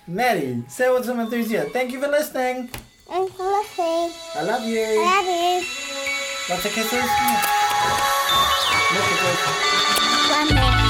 Maddie, 0.06 0.64
say 0.68 0.92
with 0.92 1.06
some 1.06 1.20
enthusiasm. 1.20 1.72
Thank 1.72 1.92
you 1.92 2.00
for 2.00 2.08
listening. 2.08 2.68
Thanks 3.08 3.32
for 3.34 3.44
listening. 3.44 4.10
I 4.34 4.42
love 4.42 4.64
you. 4.64 4.84
I 4.84 5.22
love 5.22 5.80
you. 5.90 5.95
Warte, 6.48 6.70
kennst 6.70 6.92
du 6.92 6.96
das? 6.96 7.06
Mit 10.44 10.85